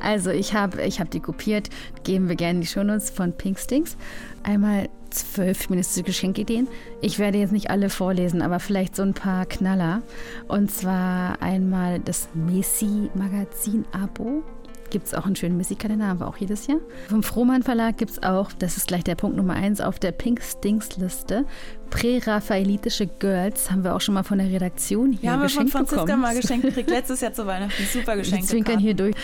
also 0.00 0.30
ich 0.30 0.54
habe 0.54 0.80
ich 0.82 1.00
hab 1.00 1.10
die 1.10 1.18
kopiert, 1.20 1.70
geben 2.04 2.28
wir 2.28 2.36
gerne 2.36 2.60
die 2.60 2.66
Shownotes 2.66 3.10
von 3.10 3.32
Pinkstings. 3.32 3.96
Einmal 4.44 4.88
zwölf 5.10 5.58
feministische 5.58 6.04
Geschenkideen. 6.04 6.68
Ich 7.00 7.18
werde 7.18 7.38
jetzt 7.38 7.52
nicht 7.52 7.70
alle 7.70 7.90
vorlesen, 7.90 8.42
aber 8.42 8.60
vielleicht 8.60 8.94
so 8.94 9.02
ein 9.02 9.14
paar 9.14 9.46
Knaller. 9.46 10.02
Und 10.46 10.70
zwar 10.70 11.42
einmal 11.42 11.98
das 11.98 12.28
Messi-Magazin-Abo 12.34 14.44
gibt 14.90 15.06
es 15.06 15.14
auch 15.14 15.24
einen 15.24 15.36
schönen 15.36 15.56
Musikkalender, 15.56 16.08
haben 16.08 16.20
wir 16.20 16.28
auch 16.28 16.36
jedes 16.36 16.66
Jahr. 16.66 16.78
Vom 17.08 17.22
Frohmann 17.22 17.62
Verlag 17.62 17.96
gibt 17.96 18.10
es 18.10 18.22
auch, 18.22 18.52
das 18.52 18.76
ist 18.76 18.88
gleich 18.88 19.04
der 19.04 19.14
Punkt 19.14 19.36
Nummer 19.36 19.54
eins 19.54 19.80
auf 19.80 19.98
der 19.98 20.12
Pink 20.12 20.42
Stinks 20.42 20.96
Liste, 20.96 21.46
präraphaelitische 21.90 23.06
Girls, 23.06 23.70
haben 23.70 23.84
wir 23.84 23.94
auch 23.94 24.00
schon 24.00 24.14
mal 24.14 24.22
von 24.22 24.38
der 24.38 24.48
Redaktion 24.48 25.12
hier 25.12 25.24
ja, 25.24 25.32
haben 25.32 25.42
geschenkt 25.42 25.72
wir 25.74 25.78
von 25.78 25.86
Franziska 25.86 26.04
bekommen. 26.04 26.22
mal 26.22 26.34
geschenkt 26.34 26.64
gekriegt, 26.66 26.90
letztes 26.90 27.20
Jahr 27.20 27.32
zu 27.32 27.46
Weihnachten, 27.46 27.82
super 27.92 28.16
Geschenk. 28.16 28.42
Wir 28.42 28.48
zwinkern 28.48 28.78
hier 28.78 28.94
durch. 28.94 29.14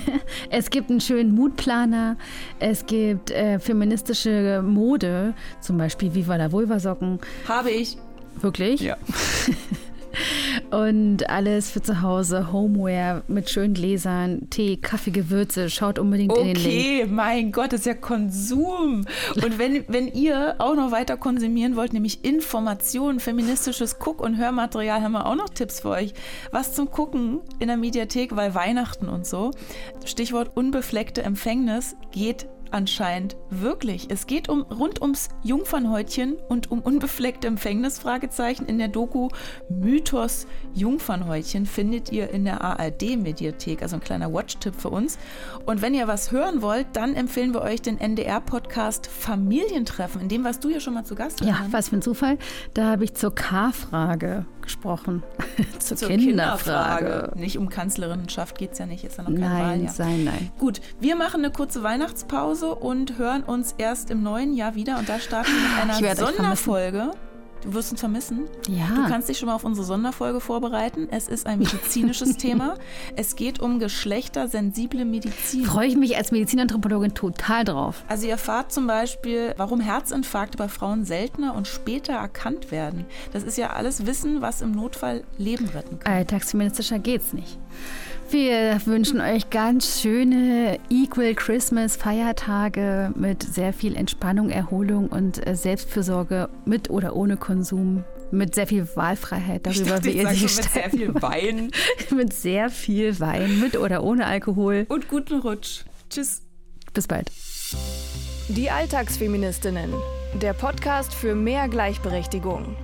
es 0.50 0.70
gibt 0.70 0.90
einen 0.90 1.00
schönen 1.00 1.34
Mutplaner, 1.34 2.16
es 2.58 2.84
gibt 2.86 3.30
äh, 3.30 3.58
feministische 3.58 4.62
Mode, 4.62 5.34
zum 5.60 5.78
Beispiel 5.78 6.14
Viva 6.14 6.36
la 6.36 6.52
Vulva 6.52 6.78
Socken. 6.80 7.20
Habe 7.46 7.70
ich. 7.70 7.96
Wirklich? 8.40 8.80
Ja. 8.80 8.96
Und 10.70 11.28
alles 11.28 11.70
für 11.70 11.82
zu 11.82 12.02
Hause, 12.02 12.52
Homeware 12.52 13.22
mit 13.28 13.48
schönen 13.50 13.74
Gläsern, 13.74 14.48
Tee, 14.50 14.76
Kaffee, 14.76 15.10
Gewürze. 15.10 15.70
Schaut 15.70 15.98
unbedingt 15.98 16.32
okay, 16.32 16.40
in 16.40 16.54
den 16.54 16.62
Link. 16.62 16.74
Okay, 16.74 17.06
mein 17.10 17.52
Gott, 17.52 17.72
das 17.72 17.80
ist 17.80 17.86
ja 17.86 17.94
Konsum. 17.94 19.04
Und 19.36 19.58
wenn, 19.58 19.84
wenn 19.88 20.08
ihr 20.08 20.56
auch 20.58 20.74
noch 20.74 20.90
weiter 20.90 21.16
konsumieren 21.16 21.76
wollt, 21.76 21.92
nämlich 21.92 22.24
Informationen, 22.24 23.20
feministisches 23.20 23.98
Guck- 23.98 24.20
und 24.20 24.36
Hörmaterial, 24.36 25.02
haben 25.02 25.12
wir 25.12 25.26
auch 25.26 25.36
noch 25.36 25.48
Tipps 25.48 25.80
für 25.80 25.90
euch. 25.90 26.14
Was 26.50 26.74
zum 26.74 26.90
Gucken 26.90 27.40
in 27.58 27.68
der 27.68 27.76
Mediathek, 27.76 28.36
weil 28.36 28.54
Weihnachten 28.54 29.08
und 29.08 29.26
so. 29.26 29.52
Stichwort 30.04 30.56
unbefleckte 30.56 31.22
Empfängnis 31.22 31.96
geht 32.12 32.48
anscheinend 32.70 33.36
wirklich. 33.50 34.06
Es 34.10 34.26
geht 34.26 34.48
um 34.48 34.62
rund 34.62 35.02
ums 35.02 35.28
Jungfernhäutchen 35.42 36.36
und 36.48 36.70
um 36.70 36.80
unbefleckte 36.80 37.46
Empfängnis 37.46 37.98
Fragezeichen 37.98 38.66
in 38.66 38.78
der 38.78 38.88
Doku 38.88 39.28
Mythos 39.68 40.46
Jungfernhäutchen 40.74 41.66
findet 41.66 42.12
ihr 42.12 42.30
in 42.30 42.44
der 42.44 42.62
ARD 42.62 43.16
Mediathek, 43.16 43.82
also 43.82 43.96
ein 43.96 44.02
kleiner 44.02 44.32
Watch-Tipp 44.32 44.74
für 44.76 44.90
uns. 44.90 45.18
Und 45.66 45.82
wenn 45.82 45.94
ihr 45.94 46.08
was 46.08 46.30
hören 46.32 46.62
wollt, 46.62 46.86
dann 46.94 47.14
empfehlen 47.14 47.54
wir 47.54 47.62
euch 47.62 47.82
den 47.82 47.98
NDR 47.98 48.40
Podcast 48.40 49.06
Familientreffen, 49.06 50.20
in 50.20 50.28
dem 50.28 50.44
warst 50.44 50.64
du 50.64 50.68
ja 50.68 50.80
schon 50.80 50.94
mal 50.94 51.04
zu 51.04 51.14
Gast. 51.14 51.40
Ja, 51.40 51.66
was 51.70 51.88
für 51.88 51.96
ein 51.96 52.02
Zufall. 52.02 52.38
Da 52.74 52.90
habe 52.90 53.04
ich 53.04 53.14
zur 53.14 53.34
K-Frage 53.34 54.46
gesprochen. 54.68 55.22
zur, 55.78 55.96
zur 55.96 56.08
Kinderfrage. 56.08 57.04
Kinderfrage. 57.04 57.38
Nicht 57.40 57.58
um 57.58 57.68
Kanzlerinnenschaft 57.68 58.56
geht 58.56 58.72
es 58.72 58.78
ja 58.78 58.86
nicht, 58.86 59.04
ist 59.04 59.18
ja 59.18 59.24
noch 59.24 59.30
keine 59.30 59.40
nein, 59.40 59.62
Wahl. 59.62 59.78
Nein, 59.78 59.88
sein, 59.88 60.24
nein. 60.24 60.50
Gut, 60.58 60.80
wir 61.00 61.16
machen 61.16 61.44
eine 61.44 61.52
kurze 61.52 61.82
Weihnachtspause 61.82 62.38
Pause 62.38 62.74
und 62.74 63.18
hören 63.18 63.42
uns 63.42 63.74
erst 63.78 64.10
im 64.10 64.22
neuen 64.22 64.54
Jahr 64.54 64.74
wieder. 64.74 64.98
Und 64.98 65.08
da 65.08 65.18
starten 65.18 65.50
wir 65.50 65.84
mit 65.84 66.04
einer 66.04 66.16
Sonderfolge. 66.16 67.12
Du 67.62 67.74
wirst 67.74 67.90
uns 67.90 68.00
vermissen. 68.00 68.48
Ja. 68.68 68.86
Du 68.94 69.08
kannst 69.08 69.28
dich 69.28 69.38
schon 69.38 69.48
mal 69.48 69.54
auf 69.54 69.64
unsere 69.64 69.84
Sonderfolge 69.86 70.40
vorbereiten. 70.40 71.08
Es 71.10 71.28
ist 71.28 71.46
ein 71.46 71.58
medizinisches 71.58 72.36
Thema. 72.38 72.74
Es 73.16 73.36
geht 73.36 73.60
um 73.60 73.78
geschlechtersensible 73.78 75.04
Medizin. 75.04 75.64
Freue 75.64 75.88
ich 75.88 75.96
mich 75.96 76.16
als 76.16 76.30
Medizinanthropologin 76.30 77.14
total 77.14 77.64
drauf. 77.64 78.04
Also 78.08 78.26
ihr 78.26 78.32
erfahrt 78.32 78.72
zum 78.72 78.86
Beispiel, 78.86 79.54
warum 79.56 79.80
Herzinfarkte 79.80 80.56
bei 80.56 80.68
Frauen 80.68 81.04
seltener 81.04 81.54
und 81.54 81.66
später 81.66 82.14
erkannt 82.14 82.70
werden. 82.70 83.06
Das 83.32 83.42
ist 83.42 83.58
ja 83.58 83.70
alles 83.70 84.06
Wissen, 84.06 84.40
was 84.40 84.62
im 84.62 84.72
Notfall 84.72 85.24
Leben 85.36 85.68
retten 85.68 85.98
kann. 85.98 86.12
Alltagsfeministischer 86.12 86.98
geht's 86.98 87.32
nicht. 87.32 87.58
Wir 88.30 88.78
wünschen 88.84 89.22
euch 89.22 89.48
ganz 89.48 90.02
schöne 90.02 90.78
Equal 90.90 91.34
Christmas 91.34 91.96
Feiertage 91.96 93.10
mit 93.16 93.42
sehr 93.42 93.72
viel 93.72 93.96
Entspannung, 93.96 94.50
Erholung 94.50 95.08
und 95.08 95.46
äh, 95.46 95.56
Selbstfürsorge 95.56 96.50
mit 96.66 96.90
oder 96.90 97.16
ohne 97.16 97.38
Konsum. 97.38 98.04
Mit 98.30 98.54
sehr 98.54 98.66
viel 98.66 98.86
Wahlfreiheit 98.94 99.66
darüber, 99.66 99.92
dachte, 99.92 100.04
wie 100.04 100.18
ihr 100.18 100.28
sie 100.28 100.42
Mit 100.42 100.50
sehr 100.50 100.90
viel 100.90 101.14
Wein. 101.22 101.70
mit 102.14 102.34
sehr 102.34 102.68
viel 102.68 103.18
Wein, 103.18 103.60
mit 103.60 103.78
oder 103.78 104.02
ohne 104.02 104.26
Alkohol. 104.26 104.84
Und 104.90 105.08
guten 105.08 105.40
Rutsch. 105.40 105.84
Tschüss. 106.10 106.42
Bis 106.92 107.06
bald. 107.06 107.30
Die 108.48 108.70
Alltagsfeministinnen. 108.70 109.94
Der 110.42 110.52
Podcast 110.52 111.14
für 111.14 111.34
mehr 111.34 111.68
Gleichberechtigung. 111.68 112.76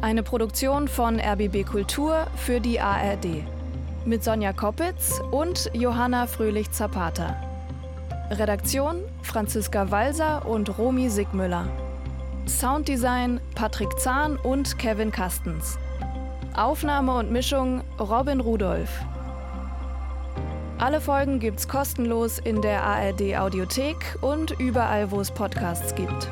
Eine 0.00 0.24
Produktion 0.24 0.88
von 0.88 1.20
RBB 1.20 1.64
Kultur 1.64 2.26
für 2.36 2.60
die 2.60 2.80
ARD 2.80 3.44
mit 4.06 4.22
Sonja 4.22 4.52
Koppitz 4.52 5.20
und 5.30 5.70
Johanna 5.72 6.26
Fröhlich-Zapata. 6.26 7.36
Redaktion 8.30 9.02
Franziska 9.22 9.90
Walser 9.90 10.46
und 10.46 10.78
Romy 10.78 11.08
Sigmüller. 11.08 11.66
Sounddesign 12.46 13.40
Patrick 13.54 13.98
Zahn 13.98 14.36
und 14.36 14.78
Kevin 14.78 15.10
Kastens. 15.10 15.78
Aufnahme 16.54 17.16
und 17.16 17.30
Mischung 17.32 17.82
Robin 17.98 18.40
Rudolph. 18.40 19.04
Alle 20.78 21.00
Folgen 21.00 21.40
gibt's 21.40 21.66
kostenlos 21.66 22.38
in 22.38 22.60
der 22.60 22.82
ARD 22.82 23.36
Audiothek 23.36 24.18
und 24.20 24.50
überall, 24.60 25.10
wo 25.10 25.20
es 25.20 25.30
Podcasts 25.30 25.94
gibt. 25.94 26.30